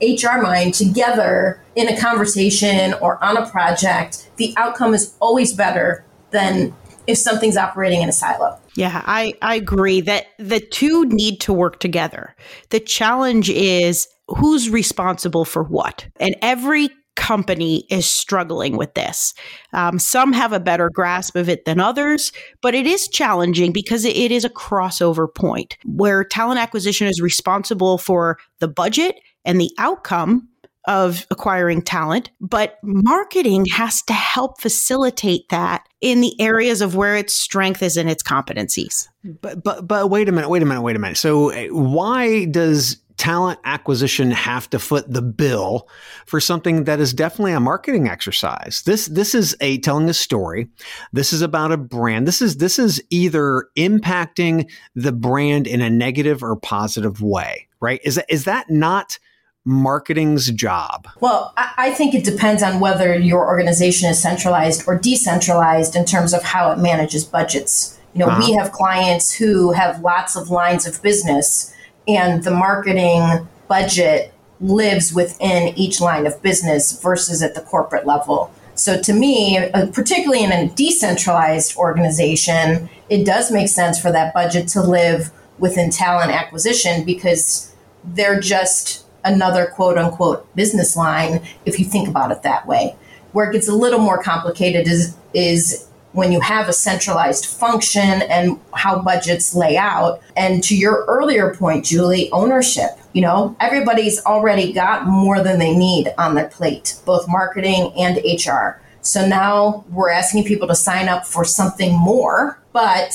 HR 0.03 0.43
mind 0.43 0.75
together 0.75 1.63
in 1.77 1.89
a 1.89 1.99
conversation 1.99 2.95
or 2.95 3.23
on 3.23 3.37
a 3.37 3.49
project, 3.49 4.31
the 4.37 4.53
outcome 4.57 4.95
is 4.95 5.15
always 5.21 5.53
better 5.53 6.05
than 6.31 6.75
if 7.07 7.19
something's 7.19 7.57
operating 7.57 8.03
in 8.03 8.09
a 8.09 8.13
silo. 8.13 8.59
Yeah, 8.75 9.03
I, 9.05 9.35
I 9.43 9.57
agree 9.57 10.01
that 10.03 10.27
the 10.39 10.61
two 10.61 11.05
need 11.07 11.41
to 11.43 11.53
work 11.53 11.81
together. 11.81 12.35
The 12.71 12.81
challenge 12.81 13.51
is 13.51 14.09
who's 14.29 14.71
responsible 14.71 15.45
for 15.45 15.63
what. 15.63 16.07
And 16.19 16.37
every 16.43 16.91
company 17.15 17.85
is 17.91 18.07
struggling 18.07 18.77
with 18.77 18.95
this. 18.95 19.35
Um, 19.75 19.99
some 19.99 20.33
have 20.33 20.53
a 20.53 20.61
better 20.61 20.91
grasp 20.91 21.37
of 21.37 21.49
it 21.49 21.67
than 21.67 21.79
others, 21.79 22.33
but 22.63 22.75
it 22.75 22.87
is 22.87 23.07
challenging 23.09 23.73
because 23.73 24.05
it 24.05 24.33
is 24.33 24.45
a 24.45 24.51
crossover 24.51 25.33
point 25.33 25.77
where 25.85 26.25
talent 26.25 26.59
acquisition 26.59 27.07
is 27.07 27.21
responsible 27.21 27.99
for 27.99 28.39
the 28.61 28.69
budget 28.69 29.17
and 29.45 29.61
the 29.61 29.71
outcome 29.79 30.49
of 30.87 31.27
acquiring 31.31 31.81
talent, 31.81 32.31
but 32.41 32.79
marketing 32.83 33.67
has 33.67 34.03
to 34.03 34.13
help 34.13 34.61
facilitate 34.61 35.49
that 35.51 35.87
in 36.01 36.21
the 36.21 36.35
areas 36.41 36.81
of 36.81 36.97
where 36.97 37.15
its 37.15 37.33
strength 37.33 37.83
is 37.83 37.97
in 37.97 38.09
its 38.09 38.23
competencies. 38.23 39.09
But 39.23 39.63
but 39.63 39.87
but 39.87 40.11
wait 40.11 40.29
a 40.29 40.33
minute, 40.33 40.49
wait 40.51 40.63
a 40.63 40.67
minute, 40.67 40.83
wait 40.83 40.97
a 40.97 40.99
minute. 40.99 41.19
So 41.19 41.51
eh, 41.51 41.69
why 41.69 42.47
does 42.47 42.99
talent 43.17 43.61
acquisition 43.65 44.33
have 44.33 44.69
to 44.71 44.81
foot 44.81 45.09
the 45.13 45.23
bill 45.23 45.89
for 46.27 46.41
something 46.41 46.85
that 46.85 46.99
is 46.99 47.15
definitely 47.15 47.53
a 47.53 47.61
marketing 47.61 48.09
exercise. 48.09 48.83
This 48.85 49.07
this 49.07 49.33
is 49.33 49.55
a 49.61 49.79
telling 49.79 50.09
a 50.09 50.15
story. 50.15 50.67
This 51.13 51.33
is 51.33 51.41
about 51.41 51.71
a 51.71 51.77
brand. 51.77 52.27
This 52.27 52.43
is 52.43 52.57
this 52.57 52.81
is 52.81 53.01
either 53.11 53.69
impacting 53.77 54.69
the 54.97 55.13
brand 55.13 55.69
in 55.69 55.81
a 55.81 55.89
negative 55.89 56.43
or 56.43 56.57
positive 56.57 57.23
way, 57.23 57.69
right? 57.81 58.01
Is 58.03 58.17
that 58.17 58.27
is 58.29 58.45
that 58.45 58.71
not 58.71 59.19
marketing's 59.65 60.51
job? 60.51 61.09
Well, 61.21 61.53
I 61.57 61.93
think 61.93 62.15
it 62.15 62.25
depends 62.25 62.63
on 62.63 62.81
whether 62.81 63.19
your 63.19 63.47
organization 63.47 64.11
is 64.11 64.21
centralized 64.21 64.85
or 64.87 64.99
decentralized 64.99 65.95
in 65.95 66.05
terms 66.05 66.33
of 66.33 66.43
how 66.43 66.73
it 66.73 66.79
manages 66.79 67.25
budgets. 67.25 67.99
You 68.15 68.21
know, 68.21 68.27
uh-huh. 68.27 68.45
we 68.47 68.53
have 68.55 68.73
clients 68.73 69.33
who 69.33 69.73
have 69.73 70.01
lots 70.01 70.37
of 70.37 70.51
lines 70.51 70.87
of 70.87 71.01
business, 71.03 71.75
and 72.09 72.43
the 72.43 72.51
marketing 72.51 73.49
budget 73.69 74.35
lives 74.61 75.13
within 75.13 75.77
each 75.79 76.01
line 76.01 76.27
of 76.27 76.41
business 76.43 77.01
versus 77.01 77.43
at 77.43 77.55
the 77.55 77.61
corporate 77.61 78.07
level. 78.07 78.53
So, 78.75 79.01
to 79.01 79.13
me, 79.13 79.59
uh, 79.59 79.87
particularly 79.93 80.43
in 80.43 80.53
a 80.53 80.69
decentralized 80.69 81.77
organization, 81.77 82.89
it 83.09 83.25
does 83.25 83.51
make 83.51 83.69
sense 83.69 84.01
for 84.01 84.11
that 84.13 84.35
budget 84.35 84.69
to 84.69 84.83
live 84.83 85.31
within 85.59 85.91
talent 85.91 86.33
acquisition 86.33 87.05
because 87.05 87.73
they're 88.05 88.41
just 88.41 89.02
another 89.25 89.67
quote 89.67 89.99
unquote 89.99 90.55
business 90.55 90.97
line 90.97 91.43
if 91.65 91.79
you 91.79 91.85
think 91.85 92.09
about 92.09 92.31
it 92.31 92.43
that 92.43 92.67
way. 92.67 92.97
Where 93.33 93.49
it 93.49 93.53
gets 93.53 93.69
a 93.69 93.75
little 93.75 94.01
more 94.01 94.23
complicated 94.23 94.87
is 94.87 95.17
is 95.35 95.89
when 96.13 96.31
you 96.31 96.41
have 96.41 96.69
a 96.69 96.73
centralized 96.73 97.47
function 97.47 98.23
and 98.23 98.61
how 98.75 99.01
budgets 99.01 99.55
lay 99.55 99.77
out. 99.77 100.21
And 100.37 100.63
to 100.65 100.77
your 100.77 101.05
earlier 101.07 101.55
point, 101.55 101.85
Julie, 101.85 102.31
ownership. 102.33 102.91
You 103.15 103.23
know, 103.23 103.57
everybody's 103.61 104.25
already 104.25 104.73
got 104.73 105.07
more 105.07 105.43
than 105.43 105.59
they 105.59 105.75
need 105.75 106.13
on 106.19 106.35
their 106.35 106.49
plate, 106.49 106.97
both 107.05 107.27
marketing 107.29 107.93
and 107.97 108.19
HR. 108.25 108.81
So 109.03 109.27
now 109.27 109.85
we're 109.91 110.11
asking 110.11 110.45
people 110.45 110.69
to 110.69 110.75
sign 110.75 111.09
up 111.09 111.27
for 111.27 111.45
something 111.45 111.95
more, 111.95 112.59
but 112.73 113.13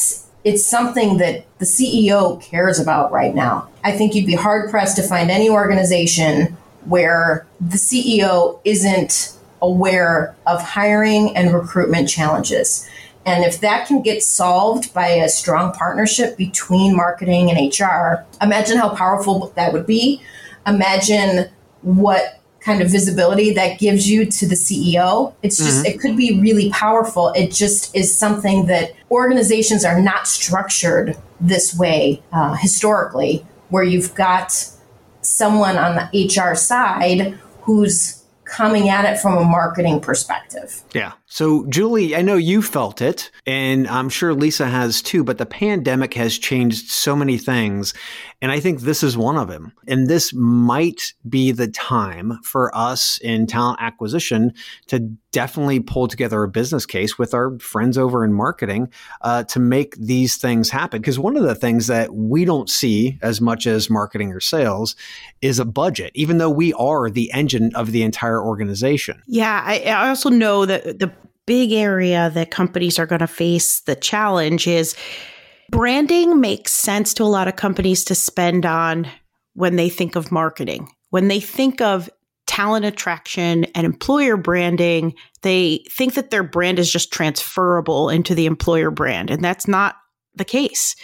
it's 0.47 0.65
something 0.65 1.17
that 1.17 1.45
the 1.57 1.65
CEO 1.65 2.41
cares 2.41 2.79
about 2.79 3.11
right 3.11 3.35
now. 3.35 3.67
I 3.83 3.91
think 3.91 4.15
you'd 4.15 4.25
be 4.25 4.33
hard 4.33 4.69
pressed 4.69 4.95
to 4.95 5.03
find 5.03 5.29
any 5.29 5.49
organization 5.49 6.55
where 6.85 7.45
the 7.59 7.75
CEO 7.75 8.61
isn't 8.63 9.37
aware 9.61 10.33
of 10.45 10.61
hiring 10.61 11.35
and 11.35 11.53
recruitment 11.53 12.07
challenges. 12.07 12.87
And 13.25 13.43
if 13.43 13.59
that 13.59 13.89
can 13.89 14.01
get 14.01 14.23
solved 14.23 14.93
by 14.93 15.07
a 15.07 15.27
strong 15.27 15.73
partnership 15.73 16.37
between 16.37 16.95
marketing 16.95 17.51
and 17.51 17.77
HR, 17.77 18.25
imagine 18.41 18.77
how 18.77 18.95
powerful 18.95 19.51
that 19.57 19.73
would 19.73 19.85
be. 19.85 20.21
Imagine 20.65 21.49
what 21.81 22.36
kind 22.67 22.81
of 22.81 22.91
visibility 22.91 23.53
that 23.53 23.79
gives 23.79 24.09
you 24.09 24.25
to 24.25 24.45
the 24.45 24.55
CEO. 24.55 25.33
It's 25.41 25.57
just, 25.57 25.85
mm-hmm. 25.85 25.85
it 25.85 26.01
could 26.01 26.17
be 26.17 26.37
really 26.39 26.69
powerful. 26.71 27.29
It 27.29 27.53
just 27.53 27.95
is 27.95 28.13
something 28.13 28.65
that 28.65 28.91
organizations 29.09 29.85
are 29.85 30.01
not 30.01 30.27
structured 30.27 31.15
this 31.39 31.73
way 31.77 32.21
uh, 32.33 32.55
historically, 32.55 33.45
where 33.69 33.83
you've 33.83 34.13
got 34.15 34.51
someone 35.21 35.77
on 35.77 35.95
the 35.95 36.27
HR 36.27 36.55
side 36.55 37.39
who's 37.61 38.23
coming 38.43 38.89
at 38.89 39.05
it 39.05 39.17
from 39.17 39.37
a 39.37 39.45
marketing 39.45 40.01
perspective. 40.01 40.83
Yeah. 40.93 41.13
So, 41.29 41.65
Julie, 41.67 42.15
I 42.15 42.21
know 42.21 42.37
you 42.37 42.61
felt 42.61 43.01
it, 43.01 43.31
and 43.45 43.85
I'm 43.89 44.07
sure 44.07 44.33
Lisa 44.33 44.65
has 44.65 45.01
too, 45.01 45.25
but 45.25 45.37
the 45.37 45.45
pandemic 45.45 46.13
has 46.13 46.37
changed 46.37 46.89
so 46.89 47.17
many 47.17 47.37
things. 47.37 47.93
And 48.41 48.49
I 48.49 48.61
think 48.61 48.81
this 48.81 49.03
is 49.03 49.17
one 49.17 49.35
of 49.35 49.49
them. 49.49 49.73
And 49.87 50.07
this 50.07 50.33
might 50.33 51.13
be 51.27 51.51
the 51.51 51.67
time 51.67 52.39
for 52.43 52.75
us 52.75 53.17
in 53.21 53.45
talent 53.45 53.79
acquisition 53.81 54.53
to 54.87 54.99
definitely 55.31 55.79
pull 55.79 56.07
together 56.07 56.43
a 56.43 56.47
business 56.47 56.85
case 56.85 57.17
with 57.17 57.33
our 57.33 57.59
friends 57.59 57.97
over 57.97 58.23
in 58.23 58.33
marketing 58.33 58.91
uh, 59.21 59.43
to 59.43 59.59
make 59.59 59.95
these 59.97 60.37
things 60.37 60.69
happen. 60.69 61.01
Because 61.01 61.19
one 61.19 61.35
of 61.35 61.43
the 61.43 61.55
things 61.55 61.87
that 61.87 62.13
we 62.13 62.45
don't 62.45 62.69
see 62.69 63.19
as 63.21 63.41
much 63.41 63.67
as 63.67 63.89
marketing 63.89 64.31
or 64.31 64.39
sales 64.39 64.95
is 65.41 65.59
a 65.59 65.65
budget, 65.65 66.11
even 66.15 66.37
though 66.37 66.49
we 66.49 66.73
are 66.73 67.09
the 67.09 67.31
engine 67.33 67.71
of 67.75 67.91
the 67.91 68.03
entire 68.03 68.41
organization. 68.41 69.21
Yeah. 69.27 69.61
I, 69.65 69.79
I 69.81 70.09
also 70.09 70.29
know 70.29 70.65
that 70.65 70.99
the 70.99 71.11
big 71.47 71.71
area 71.71 72.29
that 72.35 72.51
companies 72.51 72.99
are 72.99 73.07
going 73.07 73.19
to 73.19 73.27
face 73.27 73.79
the 73.81 73.95
challenge 73.95 74.67
is 74.67 74.95
branding 75.71 76.39
makes 76.39 76.71
sense 76.71 77.13
to 77.15 77.23
a 77.23 77.25
lot 77.25 77.47
of 77.47 77.55
companies 77.55 78.03
to 78.03 78.13
spend 78.13 78.65
on 78.65 79.07
when 79.53 79.75
they 79.75 79.89
think 79.89 80.15
of 80.15 80.31
marketing. 80.31 80.87
When 81.09 81.29
they 81.29 81.39
think 81.39 81.81
of 81.81 82.09
talent 82.45 82.85
attraction 82.85 83.65
and 83.75 83.85
employer 83.85 84.37
branding, 84.37 85.15
they 85.41 85.83
think 85.89 86.13
that 86.13 86.29
their 86.29 86.43
brand 86.43 86.79
is 86.79 86.91
just 86.91 87.11
transferable 87.11 88.09
into 88.09 88.35
the 88.35 88.45
employer 88.45 88.91
brand. 88.91 89.29
And 89.29 89.43
that's 89.43 89.67
not 89.67 89.95
the 90.35 90.45
case. 90.45 90.95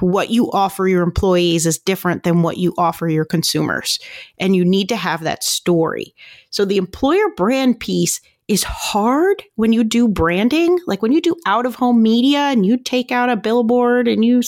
What 0.00 0.30
you 0.30 0.50
offer 0.52 0.86
your 0.86 1.02
employees 1.02 1.66
is 1.66 1.78
different 1.78 2.22
than 2.22 2.42
what 2.42 2.58
you 2.58 2.74
offer 2.78 3.08
your 3.08 3.24
consumers. 3.24 3.98
And 4.38 4.54
you 4.54 4.64
need 4.64 4.88
to 4.90 4.96
have 4.96 5.24
that 5.24 5.42
story. 5.42 6.14
So 6.50 6.64
the 6.64 6.76
employer 6.76 7.28
brand 7.36 7.80
piece 7.80 8.20
is 8.48 8.64
hard 8.64 9.42
when 9.56 9.72
you 9.72 9.84
do 9.84 10.08
branding 10.08 10.78
like 10.86 11.02
when 11.02 11.12
you 11.12 11.20
do 11.20 11.36
out 11.46 11.66
of 11.66 11.74
home 11.74 12.02
media 12.02 12.38
and 12.38 12.64
you 12.64 12.76
take 12.76 13.12
out 13.12 13.28
a 13.28 13.36
billboard 13.36 14.08
and 14.08 14.24
you 14.24 14.42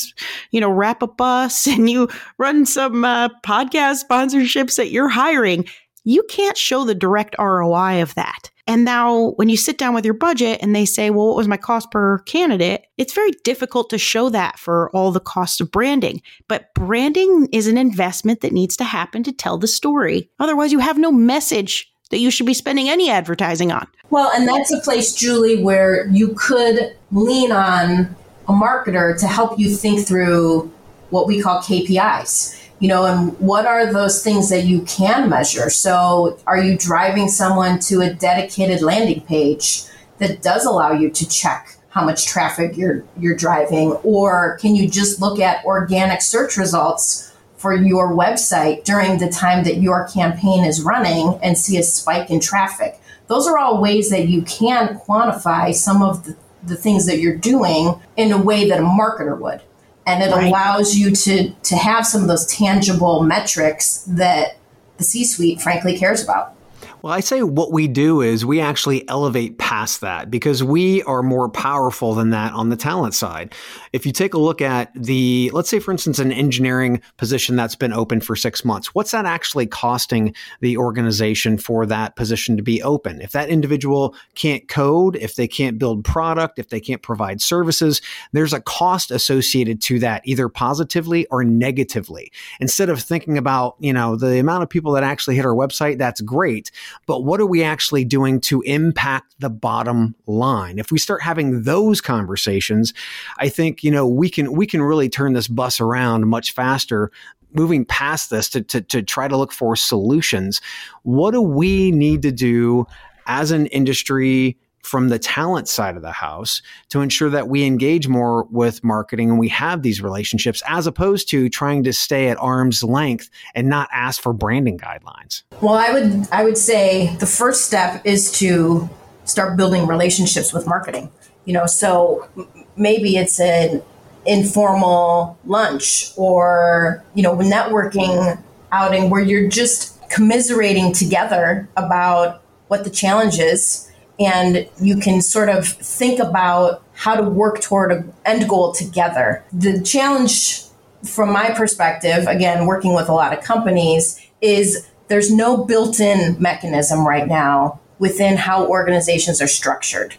you 0.51 0.61
know 0.61 0.71
wrap 0.71 1.03
a 1.03 1.07
bus 1.07 1.67
and 1.67 1.89
you 1.89 2.09
run 2.39 2.67
some 2.67 3.05
uh, 3.05 3.29
podcast 3.45 4.05
sponsorships 4.09 4.77
that 4.77 4.91
you're 4.91 5.09
hiring 5.09 5.65
you 6.05 6.23
can't 6.29 6.57
show 6.57 6.85
the 6.85 6.95
direct 6.95 7.37
ROI 7.39 8.03
of 8.03 8.15
that. 8.15 8.51
And 8.67 8.85
now 8.85 9.33
when 9.33 9.49
you 9.49 9.57
sit 9.57 9.79
down 9.79 9.95
with 9.95 10.05
your 10.05 10.15
budget 10.15 10.61
and 10.63 10.75
they 10.75 10.85
say, 10.85 11.11
well, 11.11 11.29
what 11.29 11.37
was 11.37 11.49
my 11.49 11.57
cost 11.57 11.91
per 11.91 12.19
candidate? 12.21 12.87
It's 12.97 13.13
very 13.13 13.33
difficult 13.43 13.91
to 13.91 13.99
show 13.99 14.29
that 14.31 14.59
for 14.59 14.91
all 14.95 15.11
the 15.11 15.21
cost 15.21 15.61
of 15.61 15.71
branding. 15.71 16.23
But 16.49 16.73
branding 16.75 17.49
is 17.53 17.67
an 17.67 17.77
investment 17.77 18.41
that 18.41 18.53
needs 18.53 18.77
to 18.77 18.85
happen 18.85 19.23
to 19.25 19.33
tell 19.33 19.59
the 19.59 19.67
story. 19.67 20.31
Otherwise, 20.39 20.73
you 20.73 20.79
have 20.79 20.99
no 20.99 21.11
message 21.11 21.91
that 22.11 22.19
you 22.19 22.31
should 22.31 22.47
be 22.47 22.55
spending 22.55 22.89
any 22.89 23.11
advertising 23.11 23.73
on. 23.73 23.87
Well, 24.11 24.31
and 24.35 24.47
that's 24.47 24.73
a 24.73 24.81
place, 24.81 25.15
Julie, 25.15 25.63
where 25.63 26.07
you 26.09 26.35
could 26.37 26.97
lean 27.11 27.53
on 27.53 28.15
a 28.49 28.53
marketer 28.53 29.19
to 29.19 29.27
help 29.27 29.59
you 29.59 29.75
think 29.75 30.07
through 30.07 30.71
what 31.11 31.27
we 31.27 31.41
call 31.41 31.61
KPIs. 31.61 32.57
You 32.81 32.89
know, 32.89 33.05
and 33.05 33.39
what 33.39 33.67
are 33.67 33.93
those 33.93 34.25
things 34.25 34.49
that 34.49 34.65
you 34.65 34.83
can 34.83 35.29
measure? 35.29 35.69
So, 35.69 36.39
are 36.47 36.59
you 36.59 36.79
driving 36.79 37.29
someone 37.29 37.79
to 37.81 38.01
a 38.01 38.13
dedicated 38.13 38.81
landing 38.81 39.21
page 39.21 39.85
that 40.19 40.41
does 40.41 40.65
allow 40.65 40.93
you 40.93 41.11
to 41.11 41.29
check 41.29 41.77
how 41.91 42.05
much 42.05 42.27
traffic 42.27 42.79
you're 42.79 43.05
you're 43.19 43.37
driving, 43.37 43.93
or 44.03 44.57
can 44.63 44.75
you 44.75 44.89
just 44.89 45.21
look 45.21 45.39
at 45.41 45.63
organic 45.67 46.23
search 46.23 46.57
results 46.57 47.30
for 47.61 47.75
your 47.75 48.17
website 48.17 48.85
during 48.85 49.19
the 49.19 49.29
time 49.29 49.65
that 49.65 49.77
your 49.77 50.09
campaign 50.09 50.65
is 50.65 50.81
running 50.81 51.39
and 51.43 51.59
see 51.59 51.77
a 51.77 51.83
spike 51.83 52.31
in 52.31 52.41
traffic. 52.41 52.99
Those 53.27 53.47
are 53.47 53.59
all 53.59 53.83
ways 53.83 54.09
that 54.09 54.29
you 54.29 54.41
can 54.43 54.99
quantify 55.01 55.75
some 55.75 56.03
of 56.03 56.25
the, 56.25 56.37
the 56.63 56.75
things 56.75 57.05
that 57.05 57.19
you're 57.19 57.37
doing 57.37 58.01
in 58.17 58.33
a 58.33 58.41
way 58.41 58.67
that 58.71 58.81
a 58.81 58.83
marketer 58.83 59.39
would. 59.39 59.61
And 60.07 60.23
it 60.23 60.35
right. 60.35 60.49
allows 60.49 60.97
you 60.97 61.11
to, 61.11 61.51
to 61.51 61.77
have 61.77 62.07
some 62.07 62.23
of 62.23 62.29
those 62.29 62.47
tangible 62.47 63.23
metrics 63.23 64.05
that 64.09 64.57
the 64.97 65.05
C 65.05 65.27
suite, 65.27 65.61
frankly, 65.61 65.99
cares 65.99 66.25
about. 66.25 66.55
Well, 67.03 67.15
I 67.15 67.21
say 67.21 67.43
what 67.43 67.73
we 67.73 67.89
do 67.89 68.21
is 68.21 68.45
we 68.45 68.61
actually 68.61 69.09
elevate 69.09 69.57
past 69.57 70.03
that 70.03 70.31
because 70.31 70.63
we 70.63 71.03
are 71.05 71.23
more 71.23 71.49
powerful 71.49 72.15
than 72.15 72.29
that 72.31 72.53
on 72.53 72.69
the 72.69 72.77
talent 72.77 73.15
side. 73.15 73.55
If 73.95 74.05
you 74.05 74.13
take 74.13 74.35
a 74.35 74.39
look 74.39 74.61
at 74.61 74.93
the, 74.95 75.51
let's 75.55 75.71
say, 75.71 75.79
for 75.79 75.93
instance, 75.93 76.19
an 76.19 76.31
engineering 76.31 77.01
position 77.17 77.57
that's 77.57 77.75
been 77.75 77.95
open 77.95 78.21
for 78.21 78.37
six 78.37 78.67
months, 78.67 78.95
what's 78.95 79.13
that 79.13 79.25
actually 79.25 79.67
costing 79.67 80.35
the 80.61 80.77
organization 80.77 81.57
for 81.57 81.87
that 81.87 82.17
position 82.17 82.59
to 82.59 82.63
be 82.63 82.83
open? 82.83 83.23
If 83.23 83.33
that 83.33 83.49
individual 83.49 84.15
can't 84.35 84.69
code, 84.69 85.17
if 85.17 85.37
they 85.37 85.49
can't 85.49 85.79
build 85.79 86.05
product, 86.05 86.59
if 86.59 86.69
they 86.69 86.81
can't 86.81 87.01
provide 87.01 87.41
services, 87.41 88.03
there's 88.33 88.53
a 88.53 88.61
cost 88.61 89.11
associated 89.11 89.81
to 89.83 90.01
that, 90.01 90.21
either 90.27 90.51
positively 90.51 91.27
or 91.29 91.45
negatively. 91.45 92.31
Instead 92.61 92.91
of 92.91 93.01
thinking 93.01 93.39
about, 93.39 93.77
you 93.79 93.95
know, 93.95 94.17
the 94.17 94.39
amount 94.39 94.63
of 94.63 94.69
people 94.69 94.93
that 94.93 95.03
actually 95.03 95.37
hit 95.37 95.47
our 95.47 95.55
website, 95.55 95.97
that's 95.97 96.21
great 96.21 96.71
but 97.07 97.25
what 97.25 97.41
are 97.41 97.47
we 97.47 97.63
actually 97.63 98.05
doing 98.05 98.41
to 98.43 98.63
impact 98.63 99.35
the 99.39 99.51
bottom 99.51 100.15
line? 100.27 100.79
If 100.79 100.91
we 100.91 100.99
start 100.99 101.23
having 101.23 101.63
those 101.63 102.01
conversations, 102.01 102.95
I 103.39 103.49
think, 103.49 103.83
you 103.83 103.91
know, 103.91 104.07
we 104.07 104.29
can, 104.29 104.53
we 104.53 104.67
can 104.67 104.83
really 104.83 105.09
turn 105.09 105.33
this 105.33 105.49
bus 105.49 105.81
around 105.81 106.29
much 106.29 106.53
faster 106.53 107.11
moving 107.53 107.85
past 107.85 108.31
this 108.31 108.49
to, 108.51 108.63
to, 108.63 108.81
to 108.81 109.03
try 109.03 109.29
to 109.29 109.37
look 109.37 109.53
for 109.53 109.75
solutions. 109.75 110.61
What 111.03 111.33
do 111.33 111.43
we 111.43 111.91
need 111.91 112.23
to 112.23 112.33
do 112.33 112.87
as 113.27 113.51
an 113.51 113.67
industry 113.67 114.57
from 114.83 115.09
the 115.09 115.19
talent 115.19 115.69
side 115.69 115.97
of 115.97 116.03
the 116.03 116.13
house 116.13 116.63
to 116.89 117.01
ensure 117.01 117.31
that 117.31 117.49
we 117.49 117.65
engage 117.65 118.09
more 118.09 118.45
with 118.45 118.83
marketing 118.83 119.31
and 119.31 119.39
we 119.39 119.49
have 119.49 119.83
these 119.83 120.01
relationships 120.01 120.63
as 120.67 120.87
opposed 120.87 121.29
to 121.29 121.49
trying 121.49 121.83
to 121.85 121.93
stay 121.93 122.29
at 122.29 122.39
arm's 122.39 122.83
length 122.83 123.31
and 123.55 123.69
not 123.69 123.89
ask 123.93 124.21
for 124.21 124.33
branding 124.33 124.79
guidelines. 124.79 125.43
Well 125.61 125.75
i 125.75 125.93
would 125.93 126.29
i 126.33 126.45
would 126.45 126.59
say 126.59 127.15
the 127.17 127.27
first 127.27 127.65
step 127.67 128.05
is 128.05 128.31
to 128.39 128.89
start 129.25 129.57
building 129.57 129.87
relationships 129.87 130.53
with 130.53 130.67
marketing 130.67 131.11
you 131.45 131.53
know 131.53 131.67
so 131.67 132.29
maybe 132.77 133.17
it's 133.17 133.39
an 133.39 133.83
informal 134.27 135.39
lunch 135.45 136.13
or 136.17 137.05
you 137.15 137.23
know 137.23 137.37
networking 137.37 138.43
outing 138.73 139.11
where 139.11 139.21
you're 139.21 139.49
just 139.49 139.99
commiserating 140.11 140.93
together 140.93 141.69
about 141.77 142.43
what 142.69 142.85
the 142.85 142.91
challenge 142.91 143.39
is 143.39 143.90
and 144.21 144.69
you 144.81 144.99
can 144.99 145.23
sort 145.23 145.49
of 145.49 145.67
think 145.67 146.21
about 146.21 146.85
how 146.93 147.17
to 147.17 147.23
work 147.23 147.61
toward 147.63 147.91
an 147.91 148.13
end 148.27 148.49
goal 148.49 148.73
together. 148.73 149.43
The 149.53 149.81
challenge 149.83 150.63
from 151.03 151.33
my 151.33 151.51
perspective, 151.51 152.27
again, 152.27 152.67
working 152.67 152.95
with 152.95 153.09
a 153.09 153.13
lot 153.13 153.33
of 153.33 153.43
companies, 153.43 154.21
is 154.43 154.87
there's 155.09 155.33
no 155.33 155.65
built 155.65 155.99
in 155.99 156.37
mechanism 156.41 157.07
right 157.07 157.27
now 157.27 157.81
within 157.99 158.37
how 158.37 158.67
organizations 158.67 159.41
are 159.41 159.49
structured. 159.49 160.15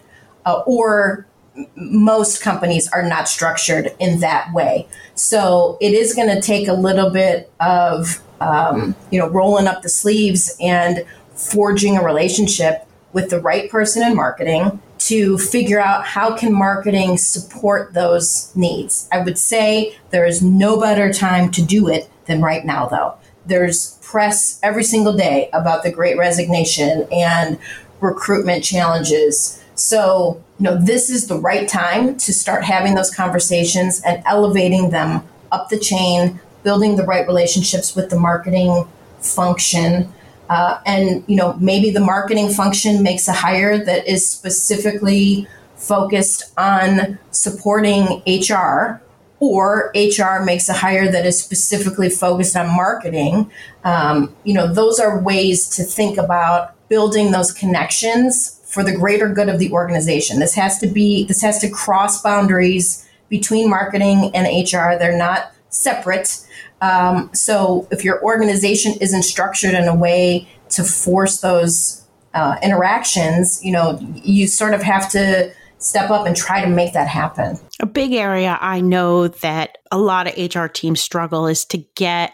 Uh, 0.46 0.64
or 0.66 1.28
most 1.76 2.42
companies 2.42 2.88
are 2.90 3.08
not 3.08 3.28
structured 3.28 3.94
in 4.00 4.20
that 4.22 4.52
way. 4.54 4.88
So 5.14 5.78
it 5.80 5.94
is 5.94 6.16
going 6.16 6.30
to 6.30 6.42
take 6.42 6.68
a 6.68 6.74
little 6.74 7.12
bit 7.12 7.52
of, 7.60 8.24
um, 8.40 8.96
you 9.12 9.20
know, 9.20 9.28
rolling 9.28 9.68
up 9.68 9.84
the 9.84 9.90
sleeves 9.90 10.56
and 10.60 11.06
forging 11.36 11.98
a 11.98 12.04
relationship 12.04 12.88
with 13.14 13.30
the 13.30 13.40
right 13.40 13.70
person 13.70 14.04
in 14.04 14.16
marketing 14.16 14.82
to 15.00 15.38
figure 15.38 15.80
out 15.80 16.06
how 16.06 16.36
can 16.36 16.54
marketing 16.54 17.18
support 17.18 17.94
those 17.94 18.52
needs. 18.56 19.08
I 19.12 19.20
would 19.20 19.38
say 19.38 19.98
there 20.12 20.26
is 20.26 20.42
no 20.42 20.80
better 20.80 21.12
time 21.12 21.52
to 21.52 21.62
do 21.62 21.88
it 21.88 22.10
than 22.26 22.42
right 22.42 22.64
now 22.64 22.88
though. 22.88 23.16
there's 23.46 23.98
press 24.02 24.60
every 24.62 24.84
single 24.84 25.14
day 25.14 25.50
about 25.54 25.84
the 25.84 25.92
great 25.92 26.18
resignation 26.18 27.08
and 27.12 27.58
recruitment 28.00 28.64
challenges. 28.64 29.64
So, 29.76 30.44
you 30.60 30.66
know, 30.66 30.78
this 30.78 31.10
is 31.10 31.28
the 31.28 31.38
right 31.38 31.68
time 31.68 32.18
to 32.18 32.34
start 32.34 32.64
having 32.64 32.96
those 32.96 33.14
conversations 33.14 34.02
and 34.02 34.22
elevating 34.26 34.90
them 34.92 35.28
up 35.52 35.70
the 35.70 35.80
chain, 35.80 36.40
building 36.64 36.96
the 36.98 37.04
right 37.04 37.26
relationships 37.26 37.96
with 37.96 38.10
the 38.10 38.20
marketing 38.20 38.88
function. 39.20 40.12
Uh, 40.52 40.82
and, 40.86 41.24
you 41.28 41.38
know, 41.38 41.54
maybe 41.62 41.90
the 41.92 42.02
marketing 42.02 42.50
function 42.50 43.02
makes 43.02 43.30
a 43.30 43.32
hire 43.32 43.78
that 43.86 44.06
is 44.06 44.30
specifically 44.30 45.48
focused 45.78 46.52
on 46.58 47.18
supporting 47.32 48.22
HR 48.28 49.02
or 49.40 49.94
HR 49.96 50.44
makes 50.44 50.68
a 50.68 50.74
hire 50.74 51.10
that 51.10 51.26
is 51.26 51.42
specifically 51.42 52.10
focused 52.10 52.58
on 52.58 52.68
marketing. 52.68 53.50
Um, 53.86 54.36
you 54.44 54.54
know, 54.54 54.72
those 54.72 55.00
are 55.00 55.24
ways 55.24 55.70
to 55.70 55.84
think 55.84 56.18
about 56.18 56.76
building 56.90 57.32
those 57.32 57.54
connections 57.54 58.60
for 58.66 58.84
the 58.84 58.94
greater 58.94 59.30
good 59.30 59.48
of 59.48 59.58
the 59.58 59.72
organization. 59.72 60.40
This 60.40 60.54
has 60.56 60.80
to 60.80 60.88
be, 60.88 61.24
this 61.24 61.42
has 61.42 61.60
to 61.60 61.70
cross 61.70 62.22
boundaries 62.22 63.10
between 63.30 63.70
marketing 63.70 64.32
and 64.36 64.46
HR. 64.48 65.00
They're 65.00 65.18
not 65.18 65.54
separate. 65.70 66.46
Um, 66.82 67.30
so 67.34 67.88
if 67.92 68.04
your 68.04 68.22
organization 68.24 68.94
isn't 69.00 69.24
structured 69.24 69.74
in 69.74 69.88
a 69.88 69.96
way 69.96 70.48
to 70.70 70.84
force 70.84 71.42
those 71.42 72.04
uh, 72.34 72.58
interactions, 72.64 73.64
you 73.64 73.72
know, 73.72 74.00
you 74.16 74.48
sort 74.48 74.74
of 74.74 74.82
have 74.82 75.10
to 75.12 75.54
step 75.78 76.10
up 76.12 76.26
and 76.26 76.36
try 76.36 76.64
to 76.64 76.70
make 76.70 76.94
that 76.94 77.08
happen. 77.08 77.58
A 77.80 77.86
big 77.86 78.14
area 78.14 78.58
I 78.62 78.82
know 78.82 79.28
that 79.28 79.80
a 79.92 79.98
lot 79.98 80.28
of 80.28 80.56
HR 80.56 80.68
teams 80.68 81.02
struggle 81.02 81.48
is 81.48 81.66
to 81.66 81.80
get 81.96 82.34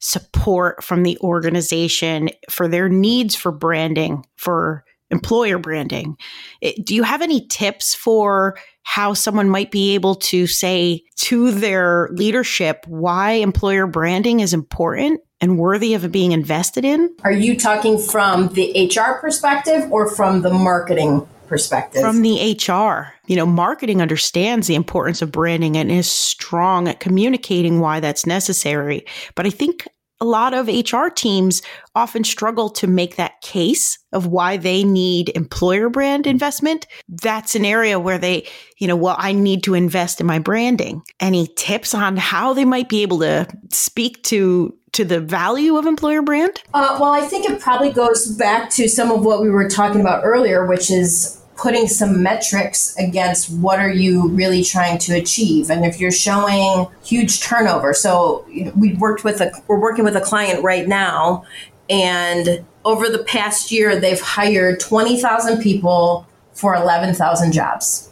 support 0.00 0.82
from 0.82 1.02
the 1.02 1.18
organization 1.20 2.30
for 2.50 2.68
their 2.68 2.88
needs 2.88 3.34
for 3.34 3.50
branding, 3.50 4.24
for 4.36 4.84
employer 5.10 5.58
branding. 5.58 6.16
It, 6.60 6.84
do 6.84 6.94
you 6.94 7.02
have 7.02 7.22
any 7.22 7.46
tips 7.46 7.94
for 7.94 8.58
how 8.82 9.14
someone 9.14 9.48
might 9.48 9.70
be 9.70 9.94
able 9.94 10.14
to 10.14 10.46
say 10.46 11.02
to 11.16 11.50
their 11.50 12.08
leadership 12.12 12.84
why 12.86 13.32
employer 13.32 13.86
branding 13.86 14.40
is 14.40 14.54
important 14.54 15.20
and 15.40 15.58
worthy 15.58 15.94
of 15.94 16.10
being 16.10 16.32
invested 16.32 16.84
in? 16.84 17.14
Are 17.22 17.32
you 17.32 17.56
talking 17.56 17.98
from 17.98 18.48
the 18.48 18.90
HR 18.90 19.20
perspective 19.20 19.90
or 19.90 20.10
from 20.10 20.42
the 20.42 20.50
marketing 20.50 21.28
perspective? 21.46 22.02
From 22.02 22.22
the 22.22 22.58
HR. 22.58 23.14
You 23.26 23.36
know, 23.36 23.46
marketing 23.46 24.02
understands 24.02 24.66
the 24.66 24.74
importance 24.74 25.22
of 25.22 25.32
branding 25.32 25.76
and 25.76 25.90
is 25.90 26.10
strong 26.10 26.88
at 26.88 27.00
communicating 27.00 27.80
why 27.80 28.00
that's 28.00 28.26
necessary. 28.26 29.04
But 29.34 29.46
I 29.46 29.50
think 29.50 29.86
a 30.20 30.24
lot 30.24 30.54
of 30.54 30.68
HR 30.68 31.08
teams 31.08 31.62
often 31.94 32.24
struggle 32.24 32.70
to 32.70 32.86
make 32.86 33.16
that 33.16 33.40
case 33.40 33.98
of 34.12 34.26
why 34.26 34.56
they 34.56 34.84
need 34.84 35.30
employer 35.30 35.88
brand 35.88 36.26
investment. 36.26 36.86
That's 37.08 37.54
an 37.54 37.64
area 37.64 38.00
where 38.00 38.18
they, 38.18 38.46
you 38.78 38.88
know, 38.88 38.96
well, 38.96 39.16
I 39.18 39.32
need 39.32 39.62
to 39.64 39.74
invest 39.74 40.20
in 40.20 40.26
my 40.26 40.38
branding. 40.38 41.02
Any 41.20 41.48
tips 41.56 41.94
on 41.94 42.16
how 42.16 42.52
they 42.52 42.64
might 42.64 42.88
be 42.88 43.02
able 43.02 43.20
to 43.20 43.46
speak 43.70 44.22
to 44.24 44.74
to 44.92 45.04
the 45.04 45.20
value 45.20 45.76
of 45.76 45.86
employer 45.86 46.22
brand? 46.22 46.62
Uh, 46.72 46.96
well, 46.98 47.12
I 47.12 47.20
think 47.20 47.48
it 47.48 47.60
probably 47.60 47.92
goes 47.92 48.26
back 48.36 48.70
to 48.70 48.88
some 48.88 49.10
of 49.10 49.22
what 49.22 49.42
we 49.42 49.50
were 49.50 49.68
talking 49.68 50.00
about 50.00 50.24
earlier, 50.24 50.66
which 50.66 50.90
is 50.90 51.37
putting 51.58 51.86
some 51.86 52.22
metrics 52.22 52.96
against 52.96 53.50
what 53.50 53.78
are 53.78 53.90
you 53.90 54.28
really 54.28 54.62
trying 54.62 54.96
to 54.98 55.14
achieve? 55.14 55.70
And 55.70 55.84
if 55.84 56.00
you're 56.00 56.10
showing 56.10 56.86
huge 57.04 57.42
turnover 57.42 57.92
so 57.92 58.46
we 58.76 58.94
worked 58.94 59.24
with 59.24 59.40
a 59.40 59.50
we're 59.66 59.80
working 59.80 60.04
with 60.04 60.16
a 60.16 60.20
client 60.20 60.62
right 60.62 60.86
now 60.86 61.44
and 61.90 62.64
over 62.84 63.08
the 63.08 63.24
past 63.24 63.72
year 63.72 63.98
they've 63.98 64.20
hired 64.20 64.80
20,000 64.80 65.60
people 65.60 66.26
for 66.52 66.74
11,000 66.74 67.52
jobs. 67.52 68.10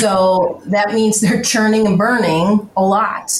So 0.00 0.62
that 0.66 0.92
means 0.92 1.20
they're 1.20 1.42
churning 1.42 1.86
and 1.86 1.98
burning 1.98 2.70
a 2.76 2.82
lot 2.82 3.30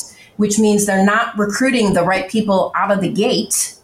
which 0.41 0.59
means 0.59 0.87
they're 0.87 1.05
not 1.05 1.37
recruiting 1.37 1.93
the 1.93 2.03
right 2.03 2.31
people 2.31 2.73
out 2.75 2.91
of 2.91 3.03
the 3.03 3.11
gate 3.11 3.75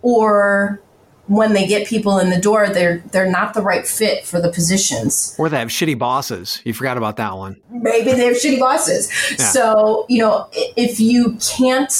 or 0.00 0.80
when 1.28 1.52
they 1.52 1.66
get 1.66 1.86
people 1.86 2.18
in 2.18 2.30
the 2.30 2.40
door, 2.40 2.68
they're 2.68 2.98
they're 3.12 3.30
not 3.30 3.54
the 3.54 3.62
right 3.62 3.86
fit 3.86 4.26
for 4.26 4.40
the 4.40 4.50
positions. 4.50 5.36
Or 5.38 5.48
they 5.48 5.58
have 5.58 5.68
shitty 5.68 5.98
bosses. 5.98 6.60
You 6.64 6.74
forgot 6.74 6.96
about 6.96 7.16
that 7.16 7.36
one. 7.36 7.60
Maybe 7.70 8.12
they 8.12 8.24
have 8.24 8.36
shitty 8.36 8.58
bosses. 8.58 9.10
Yeah. 9.30 9.36
So 9.36 10.06
you 10.08 10.18
know, 10.18 10.48
if 10.52 10.98
you 10.98 11.38
can't 11.40 11.92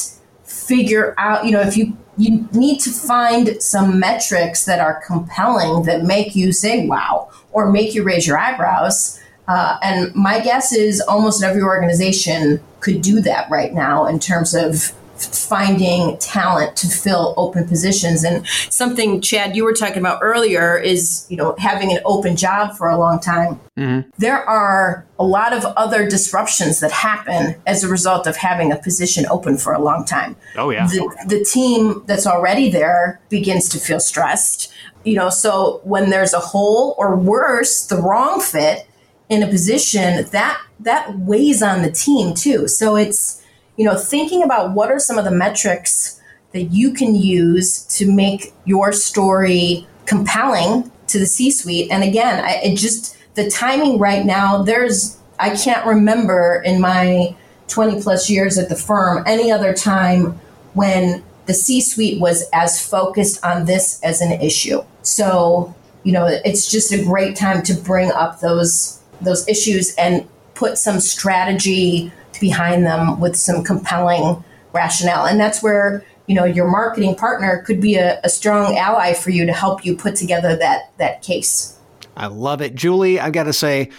figure 0.45 1.15
out, 1.19 1.45
you 1.45 1.53
know, 1.53 1.61
if 1.61 1.77
you 1.77 1.97
you 2.17 2.49
need 2.53 2.81
to 2.81 2.91
find 2.91 3.63
some 3.63 4.01
metrics 4.01 4.65
that 4.65 4.81
are 4.81 5.03
compelling 5.07 5.85
that 5.85 6.03
make 6.03 6.35
you 6.35 6.53
say 6.53 6.87
wow 6.87 7.31
or 7.53 7.71
make 7.71 7.95
you 7.95 8.03
raise 8.03 8.27
your 8.27 8.39
eyebrows. 8.39 9.21
Uh, 9.47 9.79
and 9.83 10.15
my 10.15 10.41
guess 10.41 10.73
is 10.73 11.01
almost 11.01 11.43
every 11.43 11.63
organization 11.63 12.61
could 12.81 13.01
do 13.01 13.21
that 13.21 13.49
right 13.49 13.73
now 13.73 14.05
in 14.05 14.19
terms 14.19 14.55
of 14.55 14.93
finding 15.21 16.17
talent 16.19 16.77
to 16.77 16.89
fill 16.89 17.35
open 17.37 17.67
positions. 17.67 18.25
And 18.25 18.47
something, 18.71 19.21
Chad, 19.21 19.57
you 19.57 19.65
were 19.65 19.73
talking 19.73 19.99
about 19.99 20.21
earlier 20.23 20.77
is, 20.77 21.27
you 21.29 21.37
know, 21.37 21.55
having 21.59 21.93
an 21.93 22.01
open 22.05 22.37
job 22.37 22.77
for 22.77 22.89
a 22.89 22.99
long 22.99 23.21
time. 23.21 23.61
Mm-hmm. 23.77 24.09
There 24.19 24.43
are 24.49 25.07
a 25.19 25.25
lot 25.25 25.53
of 25.53 25.65
other 25.65 26.09
disruptions 26.09 26.81
that 26.81 26.93
happen 26.93 27.57
as 27.67 27.85
a 27.85 27.89
result 27.89 28.27
of 28.27 28.37
having 28.37 28.73
a 28.73 28.77
position 28.77 29.27
open 29.31 29.57
for 29.57 29.73
a 29.73 29.81
long 29.81 30.05
time. 30.05 30.37
Oh, 30.57 30.71
yeah. 30.71 30.87
The, 30.87 31.25
the 31.27 31.45
team 31.45 32.03
that's 32.07 32.27
already 32.27 32.71
there 32.71 33.21
begins 33.29 33.69
to 33.71 33.79
feel 33.79 34.01
stressed. 34.01 34.73
You 35.05 35.15
know, 35.15 35.31
so 35.31 35.81
when 35.85 36.11
there's 36.11 36.35
a 36.35 36.41
hole 36.41 36.95
or 36.99 37.17
worse, 37.17 37.87
the 37.87 37.97
wrong 37.97 38.41
fit 38.41 38.87
in 39.29 39.43
a 39.43 39.47
position, 39.47 40.25
that 40.31 40.61
that 40.81 41.19
weighs 41.19 41.63
on 41.63 41.83
the 41.83 41.91
team 41.91 42.35
too. 42.35 42.69
So 42.69 42.97
it's 42.97 43.43
you 43.79 43.85
know, 43.85 43.97
thinking 43.97 44.43
about 44.43 44.75
what 44.75 44.91
are 44.91 44.99
some 44.99 45.17
of 45.17 45.25
the 45.25 45.31
metrics 45.31 46.21
that 46.53 46.65
you 46.65 46.93
can 46.93 47.15
use 47.15 47.85
to 47.85 48.13
make 48.13 48.53
your 48.65 48.93
story 48.93 49.87
compelling 50.05 50.91
to 51.07 51.19
the 51.19 51.27
C 51.27 51.51
suite. 51.51 51.91
And 51.91 52.03
again, 52.03 52.45
I, 52.45 52.61
it 52.65 52.77
just, 52.77 53.17
the 53.35 53.49
timing 53.49 53.99
right 53.99 54.27
now, 54.27 54.63
there's, 54.63 55.17
I 55.39 55.57
can't 55.57 55.87
remember 55.87 56.61
in 56.65 56.81
my 56.81 57.37
20 57.69 58.03
plus 58.03 58.29
years 58.29 58.59
at 58.59 58.69
the 58.69 58.77
firm 58.77 59.23
any 59.27 59.53
other 59.53 59.73
time 59.73 60.41
when 60.75 61.23
the 61.47 61.55
C 61.55 61.81
suite 61.81 62.21
was 62.21 62.45
as 62.53 62.85
focused 62.85 63.45
on 63.45 63.67
this 63.67 64.03
as 64.03 64.21
an 64.21 64.33
issue. 64.33 64.83
So, 65.03 65.75
you 66.03 66.13
know, 66.13 66.27
it's 66.27 66.71
just 66.71 66.93
a 66.93 67.03
great 67.03 67.37
time 67.37 67.63
to 67.65 67.75
bring 67.75 68.11
up 68.11 68.41
those 68.41 69.01
those 69.21 69.49
issues 69.49 69.95
and 69.97 70.29
put 70.55 70.79
some 70.79 71.01
strategy 71.01 72.13
behind 72.41 72.87
them 72.87 73.21
with 73.21 73.37
some 73.37 73.63
compelling 73.65 74.43
rationale. 74.73 75.27
And 75.27 75.39
that's 75.41 75.63
where 75.63 76.05
you 76.27 76.35
know 76.35 76.45
your 76.45 76.69
marketing 76.69 77.15
partner 77.15 77.63
could 77.67 77.81
be 77.81 77.97
a, 77.97 78.21
a, 78.23 78.29
strong 78.29 78.77
ally 78.77 79.15
for 79.15 79.31
you 79.31 79.47
to 79.47 79.53
help 79.53 79.85
you 79.85 79.97
put 79.97 80.15
together 80.15 80.57
that 80.57 80.93
that 80.99 81.23
case. 81.23 81.79
I 82.17 82.27
love 82.27 82.61
it, 82.61 82.75
Julie. 82.75 83.21
I've 83.21 83.33
got 83.33 83.45
to 83.45 83.53
say. 83.53 83.91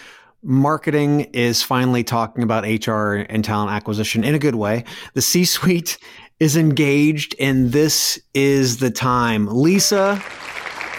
Marketing 0.42 1.28
is 1.34 1.62
finally 1.62 2.02
talking 2.02 2.42
about 2.42 2.64
HR 2.64 3.16
and 3.28 3.44
talent 3.44 3.72
acquisition 3.72 4.24
in 4.24 4.34
a 4.34 4.38
good 4.38 4.54
way. 4.54 4.84
The 5.12 5.20
C 5.20 5.44
suite 5.44 5.98
is 6.40 6.56
engaged, 6.56 7.34
and 7.38 7.72
this 7.72 8.18
is 8.32 8.78
the 8.78 8.90
time. 8.90 9.46
Lisa, 9.48 10.18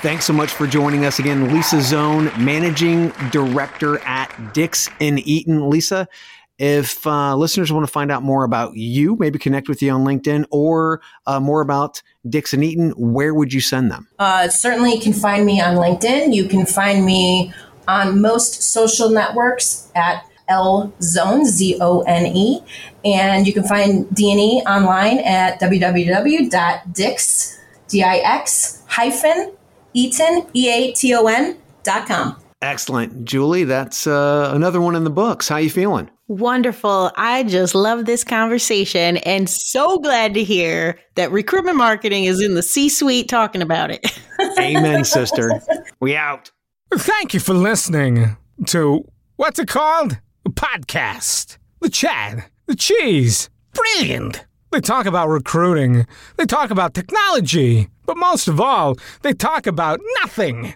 Thanks 0.02 0.26
so 0.26 0.34
much 0.34 0.52
for 0.52 0.66
joining 0.66 1.06
us 1.06 1.20
again. 1.20 1.54
Lisa 1.54 1.80
Zone, 1.80 2.32
Managing 2.44 3.10
Director 3.30 4.00
at 4.00 4.52
Dix 4.52 4.90
and 5.00 5.20
Eaton. 5.28 5.70
Lisa, 5.70 6.08
if 6.58 7.06
uh, 7.08 7.36
listeners 7.36 7.72
want 7.72 7.86
to 7.86 7.92
find 7.92 8.12
out 8.12 8.24
more 8.24 8.44
about 8.44 8.76
you, 8.76 9.16
maybe 9.20 9.40
connect 9.40 9.68
with 9.68 9.82
you 9.82 9.92
on 9.92 10.04
LinkedIn 10.04 10.46
or 10.52 11.02
uh, 11.26 11.40
more 11.40 11.62
about 11.62 12.02
Dix 12.30 12.54
and 12.54 12.64
Eaton, 12.64 12.92
where 12.92 13.34
would 13.34 13.52
you 13.52 13.62
send 13.62 13.92
them? 13.92 14.08
Uh, 14.20 14.48
certainly, 14.48 14.94
you 14.94 15.02
can 15.02 15.14
find 15.14 15.46
me 15.46 15.60
on 15.60 15.76
LinkedIn. 15.76 16.36
You 16.36 16.48
can 16.48 16.66
find 16.66 17.06
me 17.06 17.52
on 17.88 18.22
most 18.22 18.62
social 18.62 19.10
networks 19.10 19.92
at 19.96 20.24
L 20.48 20.94
Zone, 21.02 21.46
Z 21.46 21.78
O 21.82 22.02
N 22.02 22.28
E. 22.28 22.64
And 23.04 23.48
you 23.48 23.54
can 23.54 23.64
find 23.64 24.14
D&E 24.14 24.62
online 24.68 25.18
at 25.20 25.60
www.dix, 25.60 27.60
D-I-X, 27.88 28.84
hyphen, 28.86 29.54
Eaton, 29.94 30.46
E-A-T-O-N 30.54 31.58
dot 31.84 32.08
com. 32.08 32.38
Excellent. 32.62 33.26
Julie, 33.26 33.64
that's 33.64 34.06
uh, 34.06 34.52
another 34.54 34.80
one 34.80 34.96
in 34.96 35.04
the 35.04 35.10
books. 35.10 35.48
How 35.48 35.58
you 35.58 35.72
feeling? 35.72 36.12
Wonderful. 36.32 37.12
I 37.18 37.44
just 37.44 37.76
love 37.76 38.06
this 38.06 38.24
conversation 38.24 39.18
and 39.18 39.50
so 39.50 40.00
glad 40.00 40.34
to 40.36 40.46
hear 40.46 40.98
that 41.16 41.30
recruitment 41.30 41.76
marketing 41.76 42.24
is 42.24 42.40
in 42.42 42.56
the 42.56 42.64
C 42.64 42.88
suite 42.88 43.28
talking 43.28 43.62
about 43.62 43.92
it. 43.92 44.18
Amen, 44.58 45.04
sister. 45.04 45.62
We 46.00 46.16
out. 46.16 46.50
Thank 46.96 47.34
you 47.34 47.42
for 47.42 47.54
listening 47.54 48.38
to 48.68 49.04
what's 49.36 49.60
it 49.60 49.68
called? 49.68 50.20
A 50.46 50.50
podcast. 50.52 51.58
The 51.82 51.90
Chad. 51.90 52.46
The 52.66 52.78
Cheese. 52.78 53.50
Brilliant. 53.74 54.46
They 54.72 54.80
talk 54.80 55.06
about 55.06 55.28
recruiting. 55.28 56.08
They 56.38 56.46
talk 56.46 56.72
about 56.72 56.94
technology. 56.94 57.90
But 58.06 58.16
most 58.16 58.48
of 58.48 58.62
all, 58.62 58.96
they 59.22 59.34
talk 59.34 59.68
about 59.68 60.00
nothing. 60.22 60.76